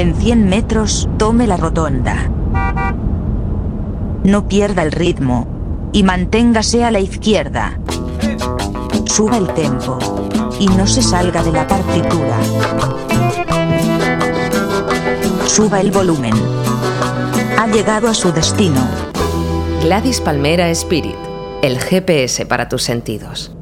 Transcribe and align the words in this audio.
En 0.00 0.14
100 0.14 0.48
metros, 0.48 1.10
tome 1.18 1.46
la 1.46 1.58
rotonda. 1.58 2.30
No 4.24 4.48
pierda 4.48 4.82
el 4.82 4.92
ritmo. 4.92 5.46
Y 5.92 6.04
manténgase 6.04 6.84
a 6.84 6.90
la 6.90 7.00
izquierda. 7.00 7.78
Suba 9.04 9.36
el 9.36 9.48
tempo. 9.48 9.98
Y 10.58 10.68
no 10.68 10.86
se 10.86 11.02
salga 11.02 11.42
de 11.42 11.52
la 11.52 11.66
partitura. 11.66 12.38
Suba 15.44 15.82
el 15.82 15.90
volumen. 15.90 16.32
Ha 17.58 17.66
llegado 17.66 18.08
a 18.08 18.14
su 18.14 18.32
destino. 18.32 18.80
Gladys 19.82 20.22
Palmera 20.22 20.70
Spirit, 20.70 21.16
el 21.60 21.78
GPS 21.78 22.46
para 22.46 22.70
tus 22.70 22.84
sentidos. 22.84 23.54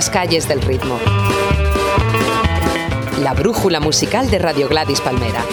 Las 0.00 0.08
calles 0.08 0.48
del 0.48 0.62
ritmo. 0.62 0.98
La 3.22 3.34
brújula 3.34 3.80
musical 3.80 4.30
de 4.30 4.38
Radio 4.38 4.66
Gladys 4.66 4.98
Palmera. 5.02 5.44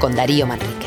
Con 0.00 0.16
Darío 0.16 0.48
Manrique. 0.48 0.79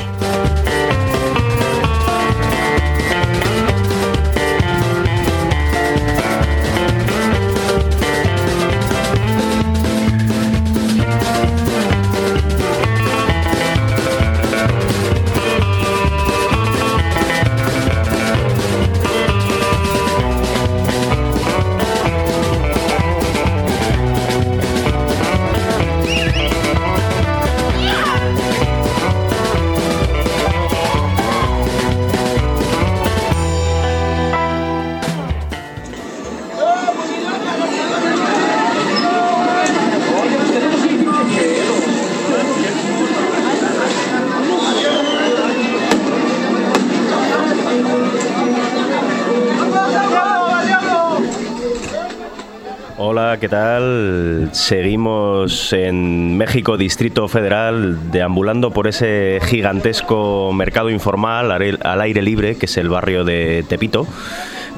¿Qué 53.44 53.50
tal? 53.50 54.52
Seguimos 54.54 55.74
en 55.74 56.38
México, 56.38 56.78
Distrito 56.78 57.28
Federal, 57.28 58.10
deambulando 58.10 58.72
por 58.72 58.88
ese 58.88 59.42
gigantesco 59.44 60.54
mercado 60.54 60.90
informal 60.90 61.52
al 61.52 62.02
aire 62.02 62.22
libre, 62.22 62.56
que 62.56 62.68
es 62.68 62.78
el 62.78 62.88
barrio 62.88 63.26
de 63.26 63.66
Tepito. 63.68 64.08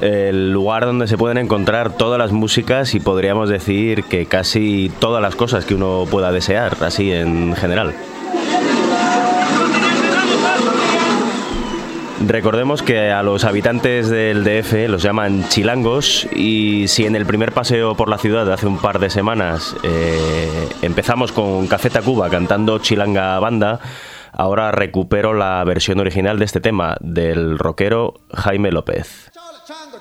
El 0.00 0.50
lugar 0.50 0.84
donde 0.84 1.06
se 1.06 1.16
pueden 1.16 1.38
encontrar 1.38 1.92
todas 1.96 2.18
las 2.18 2.32
músicas 2.32 2.96
y 2.96 2.98
podríamos 2.98 3.48
decir 3.48 4.02
que 4.02 4.26
casi 4.26 4.90
todas 4.98 5.22
las 5.22 5.36
cosas 5.36 5.64
que 5.64 5.76
uno 5.76 6.04
pueda 6.10 6.32
desear, 6.32 6.76
así 6.80 7.12
en 7.12 7.54
general. 7.54 7.94
Recordemos 12.24 12.82
que 12.82 13.10
a 13.10 13.22
los 13.22 13.44
habitantes 13.44 14.08
del 14.08 14.42
DF 14.42 14.88
los 14.88 15.02
llaman 15.02 15.46
chilangos 15.48 16.26
y 16.34 16.88
si 16.88 17.04
en 17.04 17.14
el 17.14 17.26
primer 17.26 17.52
paseo 17.52 17.94
por 17.94 18.08
la 18.08 18.16
ciudad 18.16 18.50
hace 18.50 18.66
un 18.66 18.78
par 18.78 18.98
de 18.98 19.10
semanas 19.10 19.76
eh, 19.82 20.68
empezamos 20.80 21.30
con 21.32 21.66
Café 21.66 21.90
Tacuba 21.90 22.30
cantando 22.30 22.78
Chilanga 22.78 23.38
Banda, 23.38 23.80
ahora 24.32 24.72
recupero 24.72 25.34
la 25.34 25.62
versión 25.64 26.00
original 26.00 26.38
de 26.38 26.46
este 26.46 26.60
tema 26.60 26.96
del 27.00 27.58
rockero 27.58 28.14
Jaime 28.32 28.72
López. 28.72 29.30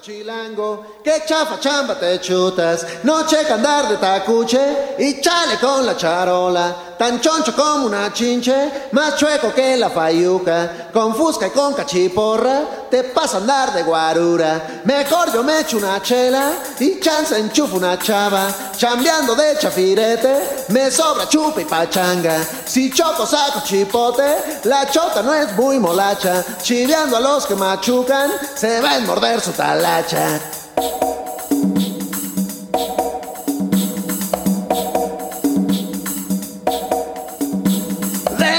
Chilango, 0.06 1.02
que 1.04 1.24
chafa 1.26 1.60
chamba 1.60 1.96
te 1.96 2.20
chutas, 2.20 2.86
no 3.04 3.26
checa 3.26 3.56
andar 3.56 3.90
de 3.90 3.98
tacuche 3.98 4.94
y 5.00 5.20
chale 5.20 5.58
con 5.60 5.84
la 5.84 5.98
charola, 5.98 6.96
tan 6.96 7.20
choncho 7.20 7.56
como 7.56 7.88
una 7.88 8.14
chinche, 8.14 8.90
más 8.92 9.16
chueco 9.18 9.52
que 9.52 9.76
la 9.78 9.90
fayuca, 9.90 10.92
con 10.94 11.16
fusca 11.16 11.48
y 11.48 11.50
con 11.50 11.74
cachiporra, 11.74 12.88
te 12.92 13.04
pasa 13.06 13.38
andar 13.38 13.74
de 13.74 13.82
guarura, 13.82 14.82
mejor 14.84 15.34
yo 15.34 15.44
me 15.44 15.62
echo 15.62 15.78
una 15.78 16.00
chela 16.04 16.52
y 16.80 17.00
chance 17.00 17.36
enchufo 17.36 17.78
una 17.78 17.98
chava, 17.98 18.48
chambeando 18.78 19.34
de 19.34 19.58
chafirete, 19.58 20.66
me 20.70 20.92
sobra 20.92 21.28
chupa 21.28 21.62
y 21.62 21.66
pachanga, 21.66 22.46
si 22.64 22.92
choco 22.92 23.26
saco 23.26 23.62
chipote, 23.66 24.62
la 24.66 24.88
chota 24.88 25.24
no 25.24 25.34
es 25.34 25.52
muy 25.54 25.80
molacha, 25.80 26.44
chiveando 26.62 27.18
a 27.18 27.22
los 27.22 27.48
que 27.48 27.56
machucan, 27.56 28.32
se 28.56 28.82
va 28.82 28.96
a 28.96 29.00
morder 29.00 29.42
su 29.42 29.52
De 29.96 30.04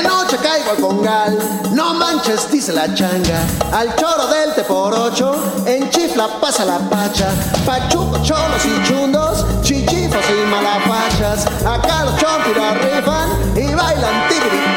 noche 0.02 0.38
caigo 0.38 0.70
al 0.70 0.76
congal, 0.80 1.38
no 1.72 1.92
manches, 1.92 2.50
dice 2.50 2.72
la 2.72 2.86
changa. 2.94 3.42
Al 3.70 3.94
choro 3.96 4.28
del 4.28 4.54
te 4.54 4.62
por 4.62 4.94
ocho, 4.94 5.34
en 5.66 5.90
chifla 5.90 6.26
pasa 6.40 6.64
la 6.64 6.78
pacha. 6.78 7.28
Pachuco, 7.66 8.16
cholos 8.22 8.64
y 8.64 8.82
chundos, 8.88 9.44
chichifos 9.60 10.24
y 10.30 10.50
malapachas. 10.50 11.44
Acá 11.66 12.06
los 12.06 12.16
chompiras 12.16 12.78
rifan 12.82 13.28
y 13.54 13.74
bailan 13.74 14.28
tibiritabra. 14.28 14.75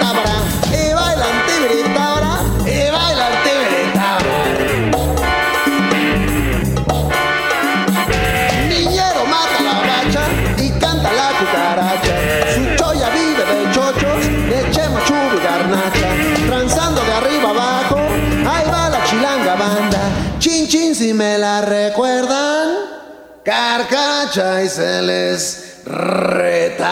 Carcacha 23.49 24.63
y 24.63 24.69
se 24.69 25.01
les 25.01 25.81
retacha. 25.85 26.89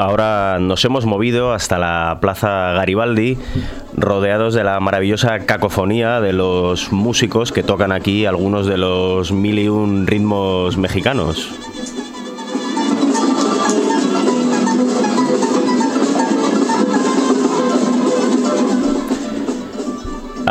Ahora 0.00 0.56
nos 0.58 0.82
hemos 0.86 1.04
movido 1.04 1.52
hasta 1.52 1.78
la 1.78 2.20
Plaza 2.22 2.72
Garibaldi, 2.72 3.36
rodeados 3.92 4.54
de 4.54 4.64
la 4.64 4.80
maravillosa 4.80 5.40
cacofonía 5.40 6.22
de 6.22 6.32
los 6.32 6.90
músicos 6.90 7.52
que 7.52 7.62
tocan 7.62 7.92
aquí 7.92 8.24
algunos 8.24 8.64
de 8.64 8.78
los 8.78 9.30
mil 9.30 9.58
y 9.58 9.68
un 9.68 10.06
ritmos 10.06 10.78
mexicanos. 10.78 11.50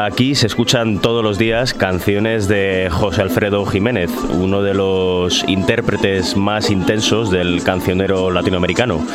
Aquí 0.01 0.33
se 0.33 0.47
escuchan 0.47 0.99
todos 0.99 1.21
los 1.21 1.37
días 1.37 1.73
canciones 1.73 2.47
de 2.47 2.87
José 2.89 3.21
Alfredo 3.21 3.65
Jiménez, 3.65 4.09
uno 4.31 4.61
de 4.61 4.73
los 4.73 5.43
intérpretes 5.45 6.37
más 6.37 6.69
intensos 6.71 7.29
del 7.29 7.61
cancionero 7.63 8.31
latinoamericano. 8.31 9.05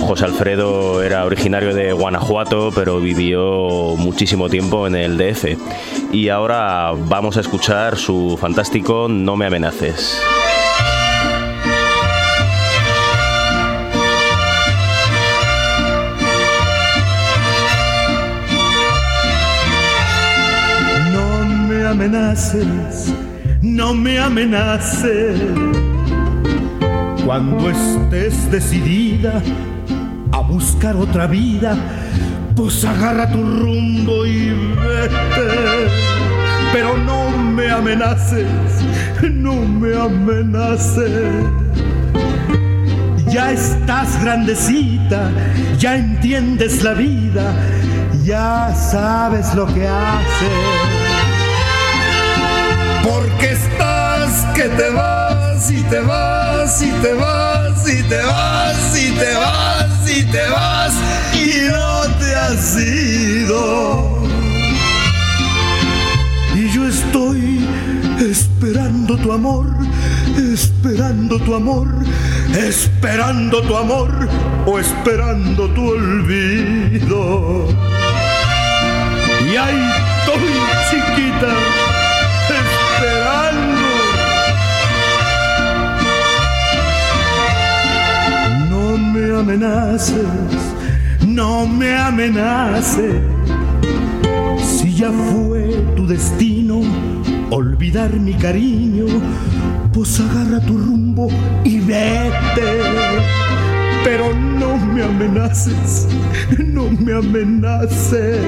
José 0.00 0.24
Alfredo 0.24 1.04
era 1.04 1.24
originario 1.24 1.72
de 1.72 1.92
Guanajuato, 1.92 2.72
pero 2.74 2.98
vivió 2.98 3.94
muchísimo 3.96 4.48
tiempo 4.48 4.88
en 4.88 4.96
el 4.96 5.16
DF. 5.18 5.56
Y 6.10 6.30
ahora 6.30 6.90
vamos 7.06 7.36
a 7.36 7.40
escuchar 7.40 7.96
su 7.96 8.36
fantástico 8.36 9.06
No 9.08 9.36
me 9.36 9.46
amenaces. 9.46 10.20
Amenaces, 21.94 23.14
no 23.62 23.94
me 23.94 24.18
amenaces. 24.18 25.40
Cuando 27.24 27.70
estés 27.70 28.50
decidida 28.50 29.40
a 30.32 30.40
buscar 30.40 30.96
otra 30.96 31.28
vida, 31.28 31.76
pues 32.56 32.84
agarra 32.84 33.30
tu 33.30 33.40
rumbo 33.40 34.26
y 34.26 34.50
vete. 34.74 35.88
Pero 36.72 36.96
no 36.96 37.30
me 37.30 37.70
amenaces, 37.70 38.48
no 39.32 39.54
me 39.54 39.94
amenaces. 39.96 41.44
Ya 43.28 43.52
estás 43.52 44.20
grandecita, 44.20 45.30
ya 45.78 45.96
entiendes 45.96 46.82
la 46.82 46.94
vida, 46.94 47.54
ya 48.24 48.74
sabes 48.74 49.54
lo 49.54 49.66
que 49.66 49.86
haces 49.86 51.03
porque 53.44 53.52
estás 53.52 54.46
que 54.54 54.68
te 54.68 54.90
vas 54.90 55.70
y 55.70 55.82
te 55.82 56.00
vas 56.00 56.82
y 56.82 56.90
te 57.02 57.12
vas 57.14 57.88
y 57.88 58.02
te 58.02 58.22
vas 58.22 58.98
y 58.98 59.10
te 59.12 59.34
vas 59.34 60.10
y 60.10 60.22
te 60.24 60.48
vas 60.48 60.94
y 61.34 61.68
no 61.68 62.02
te 62.18 62.34
has 62.34 62.76
ido. 62.78 64.22
Y 66.54 66.68
yo 66.70 66.86
estoy 66.86 67.66
esperando 68.20 69.16
tu 69.18 69.32
amor, 69.32 69.66
esperando 70.36 71.38
tu 71.40 71.54
amor, 71.54 71.88
esperando 72.56 73.62
tu 73.62 73.76
amor 73.76 74.28
o 74.66 74.78
esperando 74.78 75.68
tu 75.70 75.88
olvido. 75.90 77.68
Y 79.52 79.56
ahí 79.56 79.93
amenaces, 89.44 90.24
no 91.26 91.66
me 91.66 91.94
amenaces. 91.94 93.16
Si 94.62 94.94
ya 94.94 95.10
fue 95.10 95.84
tu 95.96 96.06
destino 96.06 96.80
olvidar 97.50 98.10
mi 98.14 98.32
cariño, 98.32 99.04
pues 99.92 100.18
agarra 100.18 100.60
tu 100.60 100.78
rumbo 100.78 101.28
y 101.62 101.78
vete. 101.80 102.32
Pero 104.02 104.32
no 104.34 104.78
me 104.78 105.02
amenaces, 105.02 106.08
no 106.58 106.84
me 106.90 107.12
amenaces. 107.12 108.40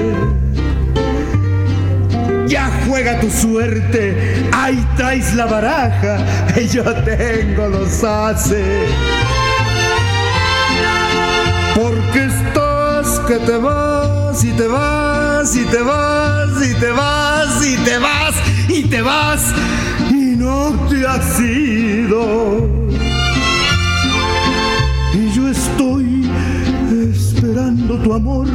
Ya 2.47 2.71
juega 2.87 3.19
tu 3.19 3.29
suerte, 3.29 4.47
ahí 4.51 4.83
traes 4.95 5.35
la 5.35 5.45
baraja, 5.45 6.17
yo 6.73 6.83
tengo 7.03 7.67
los 7.67 8.03
haces. 8.03 9.16
Porque 12.17 12.33
estás 12.33 13.19
que 13.27 13.35
te 13.45 13.57
vas 13.57 14.43
y 14.43 14.51
te 14.53 14.67
vas 14.67 15.55
y 15.55 15.65
te 15.65 15.83
vas 15.83 16.67
y 16.67 16.73
te 16.73 16.89
vas 16.91 17.63
y 17.63 17.75
te 17.77 17.99
vas 17.99 18.35
y 18.69 18.83
te 18.83 19.01
vas 19.03 19.41
y 20.09 20.35
no 20.35 20.73
te 20.89 21.05
has 21.05 21.39
ido. 21.39 22.67
Y 25.13 25.31
yo 25.31 25.47
estoy 25.47 26.27
esperando 27.11 27.99
tu 27.99 28.13
amor, 28.15 28.47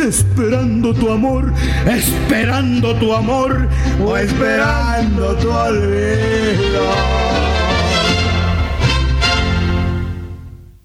esperando 0.00 0.94
tu 0.94 1.10
amor, 1.10 1.52
esperando 1.86 2.94
tu 2.94 3.12
amor 3.12 3.68
o 4.04 4.16
esperando 4.16 5.34
tu 5.34 5.50
olvido. 5.50 7.29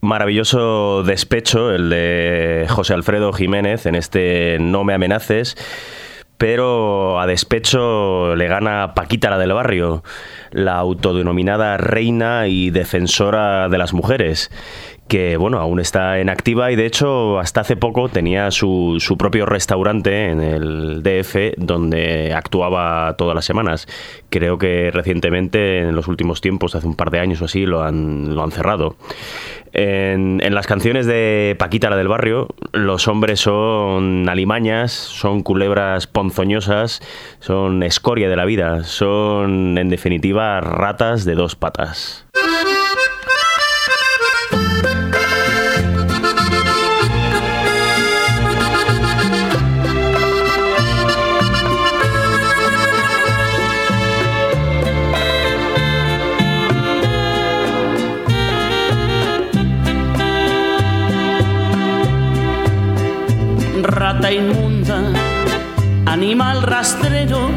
Maravilloso 0.05 1.01
despecho 1.01 1.73
el 1.73 1.89
de 1.89 2.67
José 2.69 2.93
Alfredo 2.93 3.33
Jiménez 3.33 3.87
en 3.87 3.95
este 3.95 4.59
No 4.61 4.83
me 4.83 4.93
amenaces, 4.93 5.57
pero 6.37 7.19
a 7.19 7.25
despecho 7.25 8.35
le 8.35 8.47
gana 8.47 8.93
Paquita 8.93 9.31
la 9.31 9.39
del 9.39 9.53
barrio, 9.53 10.03
la 10.51 10.75
autodenominada 10.75 11.77
reina 11.77 12.45
y 12.45 12.69
defensora 12.69 13.67
de 13.67 13.79
las 13.79 13.93
mujeres 13.93 14.51
que 15.07 15.37
bueno, 15.37 15.59
aún 15.59 15.79
está 15.79 16.19
en 16.19 16.29
activa 16.29 16.71
y 16.71 16.75
de 16.75 16.85
hecho 16.85 17.39
hasta 17.39 17.61
hace 17.61 17.75
poco 17.75 18.09
tenía 18.09 18.49
su, 18.49 18.97
su, 18.99 19.17
propio 19.17 19.45
restaurante 19.45 20.31
en 20.31 20.41
el 20.41 21.03
DF 21.03 21.57
donde 21.57 22.33
actuaba 22.33 23.15
todas 23.17 23.35
las 23.35 23.45
semanas. 23.45 23.87
Creo 24.29 24.57
que 24.57 24.89
recientemente, 24.91 25.79
en 25.79 25.95
los 25.95 26.07
últimos 26.07 26.41
tiempos, 26.41 26.75
hace 26.75 26.87
un 26.87 26.95
par 26.95 27.11
de 27.11 27.19
años 27.19 27.41
o 27.41 27.45
así, 27.45 27.65
lo 27.65 27.83
han, 27.83 28.33
lo 28.35 28.43
han 28.43 28.51
cerrado. 28.51 28.95
En, 29.73 30.41
en, 30.41 30.55
las 30.55 30.67
canciones 30.67 31.05
de 31.05 31.55
Paquita, 31.59 31.89
la 31.89 31.97
del 31.97 32.07
barrio, 32.07 32.47
los 32.71 33.07
hombres 33.07 33.41
son 33.41 34.27
alimañas, 34.29 34.91
son 34.91 35.43
culebras 35.43 36.07
ponzoñosas, 36.07 37.01
son 37.39 37.83
escoria 37.83 38.29
de 38.29 38.37
la 38.37 38.45
vida, 38.45 38.85
son 38.85 39.77
en 39.77 39.89
definitiva 39.89 40.61
ratas 40.61 41.25
de 41.25 41.35
dos 41.35 41.55
patas. 41.55 42.25
Rata 63.95 64.29
inmunda, 64.29 65.01
animal 66.05 66.63
rastrero, 66.63 67.49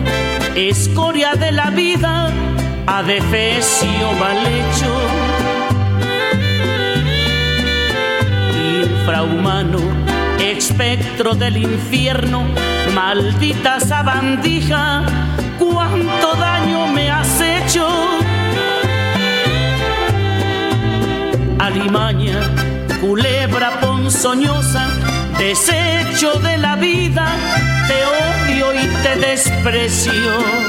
escoria 0.55 1.35
de 1.35 1.51
la 1.51 1.71
vida, 1.71 2.31
adefesio 2.87 4.13
mal 4.21 4.39
hecho. 4.47 4.93
Infrahumano, 8.85 9.81
espectro 10.39 11.35
del 11.35 11.57
infierno, 11.57 12.45
maldita 12.95 13.81
sabandija, 13.81 15.03
cuánto 15.59 16.35
daño 16.37 16.87
me 16.87 17.11
has 17.11 17.41
hecho. 17.41 17.89
Alimaña, 21.59 22.39
culebra 23.01 23.81
ponzoñosa, 23.81 24.87
desecho 25.39 26.35
de 26.41 26.59
la 26.59 26.77
vida, 26.77 27.27
te 27.87 28.05
odio 28.05 28.75
y 28.75 28.87
te 29.03 29.17
desprecio. 29.17 30.69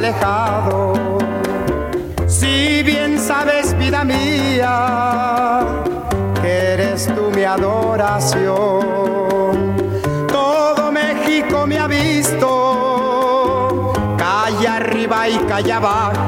alejado. 0.00 0.94
Si 2.26 2.82
bien 2.82 3.18
sabes, 3.18 3.76
vida 3.76 4.02
mía, 4.02 5.66
que 6.40 6.72
eres 6.72 7.06
tú 7.14 7.30
mi 7.36 7.44
adoración. 7.44 8.56
Todo 10.28 10.90
México 10.90 11.66
me 11.66 11.78
ha 11.78 11.86
visto, 11.86 13.92
calle 14.16 14.68
arriba 14.68 15.28
y 15.28 15.36
calle 15.50 15.72
abajo. 15.72 16.19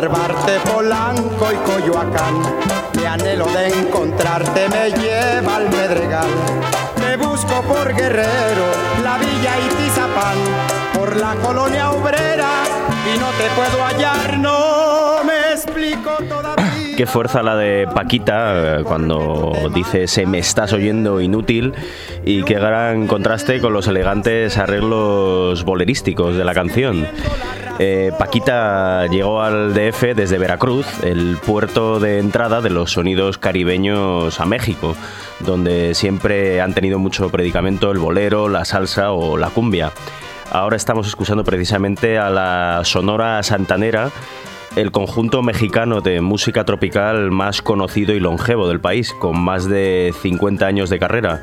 Narvarte, 0.00 0.60
Polanco 0.60 1.48
y 1.52 1.56
Coyoacán. 1.68 2.34
Mi 2.94 3.04
anhelo 3.04 3.46
de 3.46 3.66
encontrarte 3.66 4.68
me 4.68 4.92
lleva 4.92 5.56
al 5.56 5.68
Medregal. 5.70 6.28
Te 6.94 7.16
busco 7.16 7.62
por 7.62 7.92
Guerrero, 7.92 8.66
la 9.02 9.18
Villa 9.18 9.56
y 9.58 9.68
Tizapán, 9.74 10.38
por 10.94 11.16
la 11.16 11.34
colonia 11.42 11.90
obrera 11.90 12.62
y 13.12 13.18
no 13.18 13.26
te 13.30 13.50
puedo 13.56 13.84
hallar, 13.84 14.38
no 14.38 15.24
me 15.24 15.52
explico 15.52 16.10
todavía. 16.28 16.94
Qué 16.96 17.06
fuerza 17.06 17.42
la 17.42 17.56
de 17.56 17.88
Paquita 17.92 18.78
eh, 18.78 18.84
cuando 18.84 19.52
dice 19.74 20.06
se 20.06 20.26
me 20.26 20.38
estás 20.38 20.72
oyendo 20.72 21.20
inútil 21.20 21.74
y 22.24 22.44
qué 22.44 22.54
gran 22.54 23.08
contraste 23.08 23.60
con 23.60 23.72
los 23.72 23.88
elegantes 23.88 24.58
arreglos 24.58 25.64
bolerísticos 25.64 26.36
de 26.36 26.44
la 26.44 26.54
canción. 26.54 27.08
Eh, 27.80 28.10
Paquita 28.18 29.06
llegó 29.06 29.40
al 29.40 29.72
DF 29.72 30.16
desde 30.16 30.38
Veracruz, 30.38 30.86
el 31.04 31.36
puerto 31.36 32.00
de 32.00 32.18
entrada 32.18 32.60
de 32.60 32.70
los 32.70 32.92
sonidos 32.92 33.38
caribeños 33.38 34.40
a 34.40 34.46
México, 34.46 34.96
donde 35.40 35.94
siempre 35.94 36.60
han 36.60 36.74
tenido 36.74 36.98
mucho 36.98 37.30
predicamento 37.30 37.92
el 37.92 37.98
bolero, 37.98 38.48
la 38.48 38.64
salsa 38.64 39.12
o 39.12 39.36
la 39.36 39.50
cumbia. 39.50 39.92
Ahora 40.50 40.76
estamos 40.76 41.06
escuchando 41.06 41.44
precisamente 41.44 42.18
a 42.18 42.30
la 42.30 42.80
Sonora 42.82 43.40
Santanera, 43.44 44.10
el 44.74 44.90
conjunto 44.90 45.42
mexicano 45.42 46.00
de 46.00 46.20
música 46.20 46.64
tropical 46.64 47.30
más 47.30 47.62
conocido 47.62 48.12
y 48.12 48.18
longevo 48.18 48.66
del 48.66 48.80
país, 48.80 49.12
con 49.12 49.38
más 49.38 49.68
de 49.68 50.12
50 50.20 50.66
años 50.66 50.90
de 50.90 50.98
carrera 50.98 51.42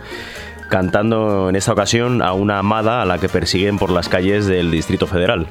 cantando 0.67 1.47
en 1.47 1.55
esta 1.55 1.73
ocasión 1.73 2.23
a 2.23 2.33
una 2.33 2.57
amada 2.57 3.03
a 3.03 3.05
la 3.05 3.19
que 3.19 3.29
persiguen 3.29 3.77
por 3.77 3.91
las 3.91 4.09
calles 4.09 4.47
del 4.47 4.71
Distrito 4.71 5.05
Federal. 5.05 5.47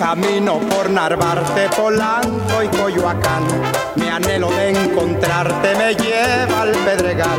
Camino 0.00 0.60
por 0.60 0.88
Narvarte, 0.88 1.68
Polanco 1.76 2.62
y 2.62 2.68
Coyoacán. 2.68 3.42
Mi 3.96 4.08
anhelo 4.08 4.50
de 4.50 4.70
encontrarte 4.70 5.74
me 5.76 5.94
lleva 5.94 6.62
al 6.62 6.70
Pedregal. 6.70 7.38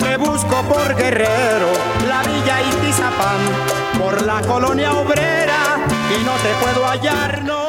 Te 0.00 0.16
busco 0.16 0.62
por 0.62 0.96
Guerrero, 0.96 1.70
la 2.08 2.22
Villa 2.24 2.60
y 2.60 2.84
Tizapán, 2.84 3.38
por 4.00 4.20
la 4.26 4.40
colonia 4.40 4.92
obrera 4.94 5.78
y 6.10 6.24
no 6.24 6.32
te 6.32 6.52
puedo 6.60 6.84
hallar, 6.84 7.44
no. 7.44 7.62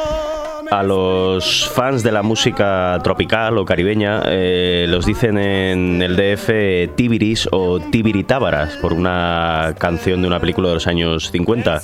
A 0.68 0.82
los 0.82 1.70
fans 1.72 2.02
de 2.02 2.10
la 2.10 2.22
música 2.22 2.98
tropical 3.04 3.56
o 3.58 3.64
caribeña 3.64 4.22
eh, 4.26 4.86
los 4.88 5.06
dicen 5.06 5.38
en 5.38 6.02
el 6.02 6.16
DF 6.16 6.96
Tibiris 6.96 7.48
o 7.52 7.78
Tibiritábaras 7.78 8.74
por 8.78 8.94
una 8.94 9.76
canción 9.78 10.22
de 10.22 10.26
una 10.26 10.40
película 10.40 10.70
de 10.70 10.74
los 10.74 10.88
años 10.88 11.30
50. 11.30 11.82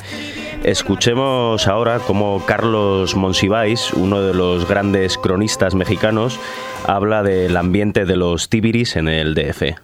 Escuchemos 0.64 1.66
ahora 1.68 2.00
cómo 2.00 2.44
Carlos 2.46 3.16
Monsiváis, 3.16 3.94
uno 3.94 4.20
de 4.20 4.34
los 4.34 4.68
grandes 4.68 5.16
cronistas 5.16 5.74
mexicanos, 5.74 6.38
habla 6.86 7.22
del 7.22 7.56
ambiente 7.56 8.04
de 8.04 8.16
los 8.16 8.50
tibiris 8.50 8.96
en 8.96 9.08
el 9.08 9.34
DF. 9.34 9.80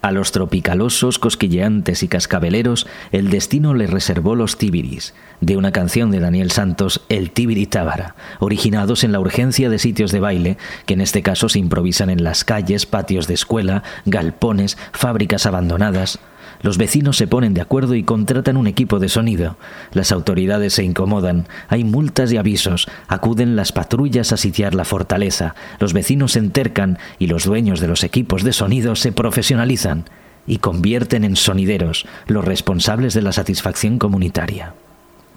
A 0.00 0.12
los 0.12 0.32
tropicalosos, 0.32 1.18
cosquilleantes 1.18 2.02
y 2.02 2.08
cascabeleros, 2.08 2.86
el 3.12 3.28
destino 3.28 3.74
les 3.74 3.90
reservó 3.90 4.36
los 4.36 4.56
tibiris, 4.56 5.14
de 5.42 5.58
una 5.58 5.70
canción 5.70 6.10
de 6.10 6.20
Daniel 6.20 6.50
Santos, 6.50 7.02
El 7.10 7.30
Tibiri 7.30 7.66
Tábara, 7.66 8.14
originados 8.38 9.04
en 9.04 9.12
la 9.12 9.20
urgencia 9.20 9.68
de 9.68 9.78
sitios 9.78 10.12
de 10.12 10.20
baile, 10.20 10.56
que 10.86 10.94
en 10.94 11.02
este 11.02 11.22
caso 11.22 11.50
se 11.50 11.58
improvisan 11.58 12.08
en 12.08 12.24
las 12.24 12.42
calles, 12.42 12.86
patios 12.86 13.26
de 13.26 13.34
escuela, 13.34 13.82
galpones, 14.06 14.78
fábricas 14.92 15.44
abandonadas, 15.44 16.20
Los 16.66 16.78
vecinos 16.78 17.16
se 17.16 17.28
ponen 17.28 17.54
de 17.54 17.60
acuerdo 17.60 17.94
y 17.94 18.02
contratan 18.02 18.56
un 18.56 18.66
equipo 18.66 18.98
de 18.98 19.08
sonido. 19.08 19.56
Las 19.92 20.10
autoridades 20.10 20.72
se 20.72 20.82
incomodan, 20.82 21.46
hay 21.68 21.84
multas 21.84 22.32
y 22.32 22.38
avisos, 22.38 22.88
acuden 23.06 23.54
las 23.54 23.70
patrullas 23.70 24.32
a 24.32 24.36
sitiar 24.36 24.74
la 24.74 24.84
fortaleza, 24.84 25.54
los 25.78 25.92
vecinos 25.92 26.32
se 26.32 26.40
entercan 26.40 26.98
y 27.20 27.28
los 27.28 27.44
dueños 27.44 27.78
de 27.78 27.86
los 27.86 28.02
equipos 28.02 28.42
de 28.42 28.52
sonido 28.52 28.96
se 28.96 29.12
profesionalizan 29.12 30.06
y 30.44 30.58
convierten 30.58 31.22
en 31.22 31.36
sonideros, 31.36 32.04
los 32.26 32.44
responsables 32.44 33.14
de 33.14 33.22
la 33.22 33.30
satisfacción 33.30 34.00
comunitaria. 34.00 34.74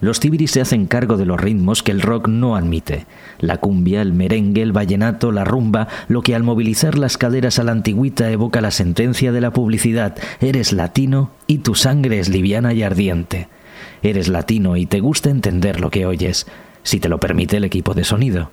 Los 0.01 0.19
tibiris 0.19 0.51
se 0.51 0.61
hacen 0.61 0.85
cargo 0.85 1.17
de 1.17 1.25
los 1.25 1.39
ritmos 1.39 1.83
que 1.83 1.91
el 1.91 2.01
rock 2.01 2.27
no 2.29 2.55
admite. 2.55 3.05
La 3.39 3.57
cumbia, 3.57 4.01
el 4.01 4.13
merengue, 4.13 4.61
el 4.61 4.71
vallenato, 4.71 5.31
la 5.31 5.43
rumba, 5.43 5.87
lo 6.07 6.21
que 6.21 6.35
al 6.35 6.43
movilizar 6.43 6.97
las 6.97 7.17
caderas 7.17 7.59
a 7.59 7.63
la 7.63 7.73
antigüita 7.73 8.31
evoca 8.31 8.61
la 8.61 8.71
sentencia 8.71 9.31
de 9.31 9.41
la 9.41 9.51
publicidad, 9.51 10.15
eres 10.39 10.71
latino 10.71 11.31
y 11.47 11.59
tu 11.59 11.75
sangre 11.75 12.19
es 12.19 12.29
liviana 12.29 12.73
y 12.73 12.83
ardiente. 12.83 13.49
Eres 14.01 14.29
latino 14.29 14.77
y 14.77 14.85
te 14.85 15.01
gusta 15.01 15.29
entender 15.29 15.81
lo 15.81 15.89
que 15.89 16.05
oyes, 16.05 16.47
si 16.83 16.99
te 16.99 17.09
lo 17.09 17.19
permite 17.19 17.57
el 17.57 17.65
equipo 17.65 17.93
de 17.93 18.05
sonido. 18.05 18.51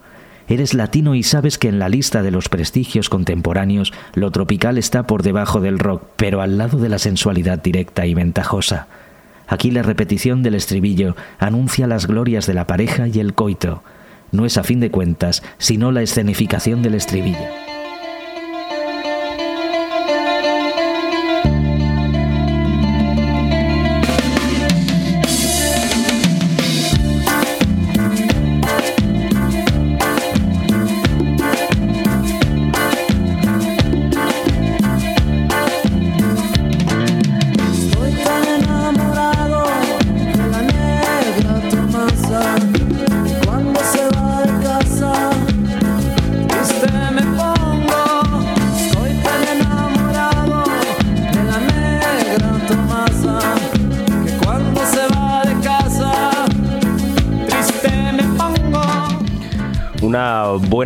Eres 0.49 0.75
latino 0.75 1.15
y 1.15 1.23
sabes 1.23 1.59
que 1.59 1.69
en 1.69 1.79
la 1.79 1.89
lista 1.89 2.23
de 2.23 2.31
los 2.31 2.49
prestigios 2.49 3.09
contemporáneos 3.09 3.93
lo 4.15 4.31
tropical 4.31 4.79
está 4.79 5.07
por 5.07 5.23
debajo 5.23 5.61
del 5.61 5.79
rock, 5.79 6.03
pero 6.17 6.41
al 6.41 6.59
lado 6.59 6.79
de 6.79 6.89
la 6.89 6.99
sensualidad 6.99 7.63
directa 7.63 8.07
y 8.07 8.15
ventajosa. 8.15 8.87
Aquí 9.47 9.71
la 9.71 9.83
repetición 9.83 10.43
del 10.43 10.55
estribillo 10.55 11.17
anuncia 11.39 11.87
las 11.87 12.07
glorias 12.07 12.47
de 12.47 12.55
la 12.55 12.67
pareja 12.67 13.09
y 13.09 13.21
el 13.21 13.35
coito. 13.35 13.83
No 14.33 14.45
es 14.45 14.59
a 14.59 14.65
fin 14.65 14.81
de 14.81 14.91
cuentas, 14.91 15.43
sino 15.59 15.93
la 15.93 16.03
escenificación 16.03 16.83
del 16.83 16.95
estribillo. 16.95 17.66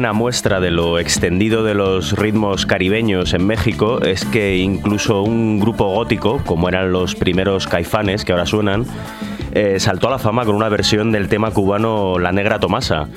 Buena 0.01 0.15
muestra 0.15 0.61
de 0.61 0.71
lo 0.71 0.99
extendido 0.99 1.63
de 1.63 1.75
los 1.75 2.13
ritmos 2.13 2.65
caribeños 2.65 3.35
en 3.35 3.47
México 3.47 4.01
es 4.01 4.25
que 4.25 4.57
incluso 4.57 5.21
un 5.21 5.61
grupo 5.61 5.93
gótico, 5.93 6.41
como 6.47 6.71
eran 6.71 6.91
los 6.91 7.15
primeros 7.15 7.67
caifanes 7.67 8.25
que 8.25 8.33
ahora 8.33 8.47
suenan, 8.47 8.87
eh, 9.53 9.79
saltó 9.79 10.09
a 10.09 10.13
la 10.13 10.19
fama 10.19 10.47
con 10.47 10.55
una 10.55 10.71
versión 10.71 11.13
del 11.13 11.29
tema 11.29 11.51
cubano 11.51 12.19
La 12.19 12.33
Negra 12.33 12.59
Tomasa. 12.59 13.09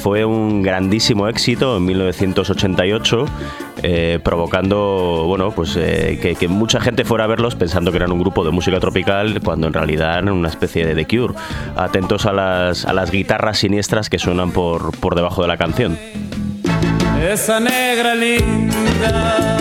Fue 0.00 0.24
un 0.24 0.62
grandísimo 0.62 1.28
éxito 1.28 1.76
en 1.76 1.84
1988, 1.84 3.26
eh, 3.82 4.18
provocando 4.22 5.24
bueno, 5.26 5.50
pues, 5.50 5.76
eh, 5.76 6.36
que, 6.38 6.48
mucha 6.48 6.80
gente 6.80 7.04
fuera 7.04 7.24
a 7.24 7.26
verlos 7.26 7.54
pensando 7.54 7.90
que 7.90 7.98
eran 7.98 8.10
un 8.10 8.18
grupo 8.18 8.44
de 8.44 8.50
música 8.50 8.80
tropical, 8.80 9.40
cuando 9.44 9.66
en 9.66 9.74
realidad 9.74 10.14
eran 10.14 10.30
una 10.30 10.48
especie 10.48 10.86
de 10.86 10.94
The 10.94 11.06
Cure. 11.06 11.34
Atentos 11.76 12.24
a 12.24 12.32
las, 12.32 12.86
a 12.86 12.94
las 12.94 13.10
guitarras 13.10 13.58
siniestras 13.58 14.08
que 14.08 14.18
suenan 14.18 14.52
por, 14.52 14.98
por 14.98 15.14
debajo 15.14 15.42
de 15.42 15.48
la 15.48 15.58
canción. 15.58 15.98
Esa 17.22 17.60
negra 17.60 18.14
linda 18.14 19.59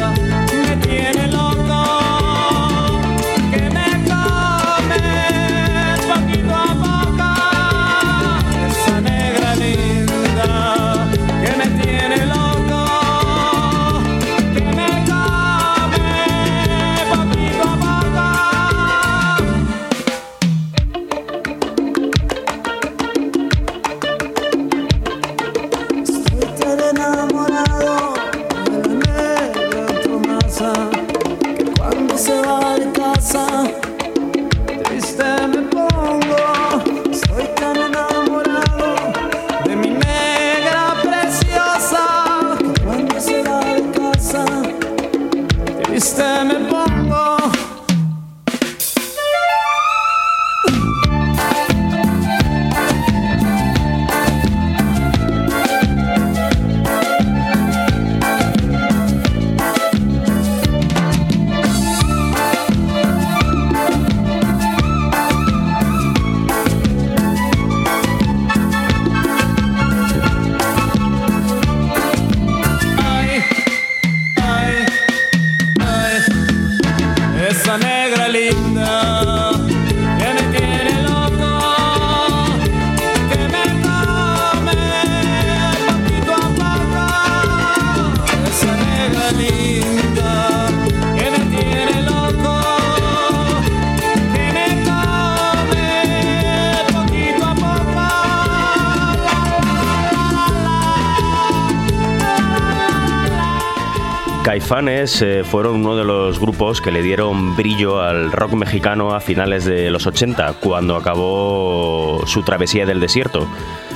Caifanes 104.49 105.21
eh, 105.21 105.43
fueron 105.43 105.75
uno 105.75 105.95
de 105.95 106.03
los 106.03 106.39
grupos 106.39 106.81
que 106.81 106.89
le 106.89 107.03
dieron 107.03 107.55
brillo 107.55 108.01
al 108.01 108.31
rock 108.31 108.53
mexicano 108.53 109.13
a 109.13 109.19
finales 109.19 109.63
de 109.63 109.91
los 109.91 110.07
80, 110.07 110.53
cuando 110.53 110.95
acabó 110.95 112.23
su 112.25 112.41
travesía 112.41 112.87
del 112.87 112.99
desierto. 112.99 113.47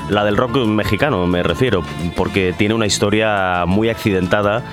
La 0.10 0.24
del 0.24 0.38
rock 0.38 0.58
mexicano 0.58 1.26
me 1.26 1.42
refiero, 1.42 1.84
porque 2.16 2.54
tiene 2.56 2.76
una 2.76 2.86
historia 2.86 3.66
muy 3.66 3.90
accidentada 3.90 4.64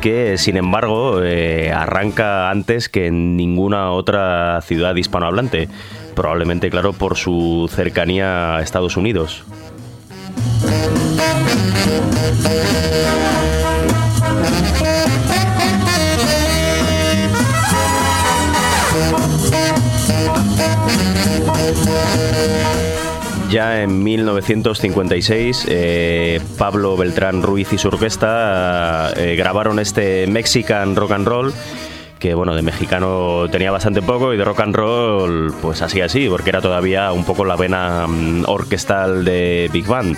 que, 0.00 0.38
sin 0.38 0.56
embargo, 0.56 1.20
eh, 1.22 1.70
arranca 1.70 2.48
antes 2.48 2.88
que 2.88 3.08
en 3.08 3.36
ninguna 3.36 3.90
otra 3.90 4.62
ciudad 4.62 4.96
hispanohablante, 4.96 5.68
probablemente, 6.14 6.70
claro, 6.70 6.94
por 6.94 7.18
su 7.18 7.68
cercanía 7.70 8.56
a 8.56 8.62
Estados 8.62 8.96
Unidos. 8.96 9.44
Ya 23.50 23.82
en 23.82 24.02
1956, 24.02 25.66
eh, 25.68 26.40
Pablo 26.58 26.96
Beltrán 26.96 27.42
Ruiz 27.42 27.72
y 27.72 27.78
su 27.78 27.88
orquesta 27.88 29.12
eh, 29.16 29.36
grabaron 29.36 29.78
este 29.78 30.26
Mexican 30.26 30.96
Rock 30.96 31.12
and 31.12 31.28
Roll, 31.28 31.54
que 32.18 32.34
bueno, 32.34 32.54
de 32.54 32.62
mexicano 32.62 33.48
tenía 33.50 33.70
bastante 33.70 34.02
poco 34.02 34.34
y 34.34 34.36
de 34.36 34.44
rock 34.44 34.60
and 34.60 34.74
roll, 34.74 35.54
pues 35.62 35.80
así 35.80 36.00
así, 36.00 36.28
porque 36.28 36.50
era 36.50 36.60
todavía 36.60 37.12
un 37.12 37.24
poco 37.24 37.44
la 37.44 37.56
vena 37.56 38.06
mm, 38.06 38.44
orquestal 38.46 39.24
de 39.24 39.70
Big 39.72 39.86
Band. 39.86 40.16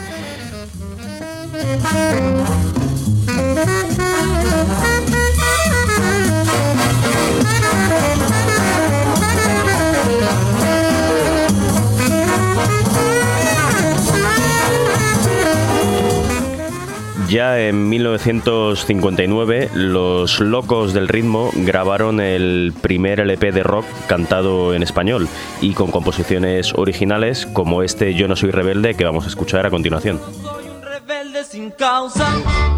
Ya 17.29 17.61
en 17.61 17.91
1959, 17.91 19.71
los 19.75 20.41
locos 20.41 20.95
del 20.95 21.09
ritmo 21.09 21.51
grabaron 21.53 22.21
el 22.21 22.73
primer 22.81 23.21
LP 23.21 23.53
de 23.53 23.63
rock 23.63 23.85
cantado 24.07 24.73
en 24.73 24.83
español 24.83 25.29
y 25.61 25.75
con 25.75 25.91
composiciones 25.91 26.73
originales 26.75 27.45
como 27.45 27.83
este 27.83 28.15
Yo 28.15 28.29
no 28.29 28.37
soy 28.37 28.51
rebelde 28.51 28.95
que 28.95 29.05
vamos 29.05 29.27
a 29.27 29.29
escuchar 29.29 29.67
a 29.67 29.71
continuación. 29.71 30.19
No 30.43 30.53
soy 30.55 30.69
un 30.69 30.81
rebelde 30.81 31.45
sin 31.45 31.71
causa, 31.71 32.27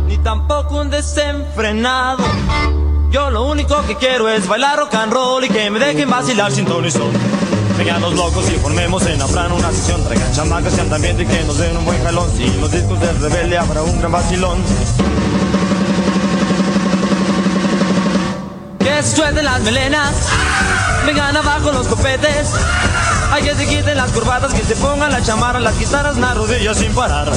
ni 0.08 0.18
tampoco 0.18 0.80
un 0.80 0.90
desenfrenado. 0.90 2.24
Yo 3.12 3.30
lo 3.30 3.44
único 3.44 3.80
que 3.86 3.94
quiero 3.94 4.28
es 4.28 4.48
bailar 4.48 4.80
rock 4.80 4.94
and 4.96 5.12
roll 5.12 5.44
y 5.44 5.48
que 5.48 5.70
me 5.70 5.78
dejen 5.78 6.10
vacilar 6.10 6.50
sin 6.50 6.64
ton 6.64 6.84
y 6.84 6.90
son. 6.90 7.49
Vengan 7.80 8.02
los 8.02 8.12
locos 8.12 8.44
y 8.50 8.58
formemos 8.58 9.06
en 9.06 9.22
Afran 9.22 9.52
una 9.52 9.70
sesión. 9.70 10.04
Traigan 10.04 10.30
chamacas 10.34 10.74
y 10.76 11.22
y 11.22 11.26
que 11.26 11.44
nos 11.44 11.56
den 11.56 11.74
un 11.78 11.86
buen 11.86 12.04
jalón. 12.04 12.30
Si 12.36 12.46
los 12.60 12.70
discos 12.70 13.00
del 13.00 13.18
rebelde 13.18 13.56
habrá 13.56 13.80
un 13.80 13.98
gran 13.98 14.12
vacilón. 14.12 14.58
Que 18.80 19.02
se 19.02 19.16
suelten 19.16 19.46
las 19.46 19.62
melenas, 19.62 20.12
vengan 21.06 21.34
abajo 21.34 21.72
los 21.72 21.86
copetes. 21.86 22.50
Hay 23.32 23.44
que 23.44 23.54
se 23.54 23.66
quiten 23.66 23.96
las 23.96 24.10
curvatas, 24.10 24.52
que 24.52 24.62
se 24.62 24.76
pongan 24.76 25.10
la 25.10 25.22
chamarra, 25.22 25.58
las 25.58 25.78
guitarras, 25.78 26.18
las 26.18 26.36
rodillas 26.36 26.76
sin 26.76 26.92
parar. 26.92 27.32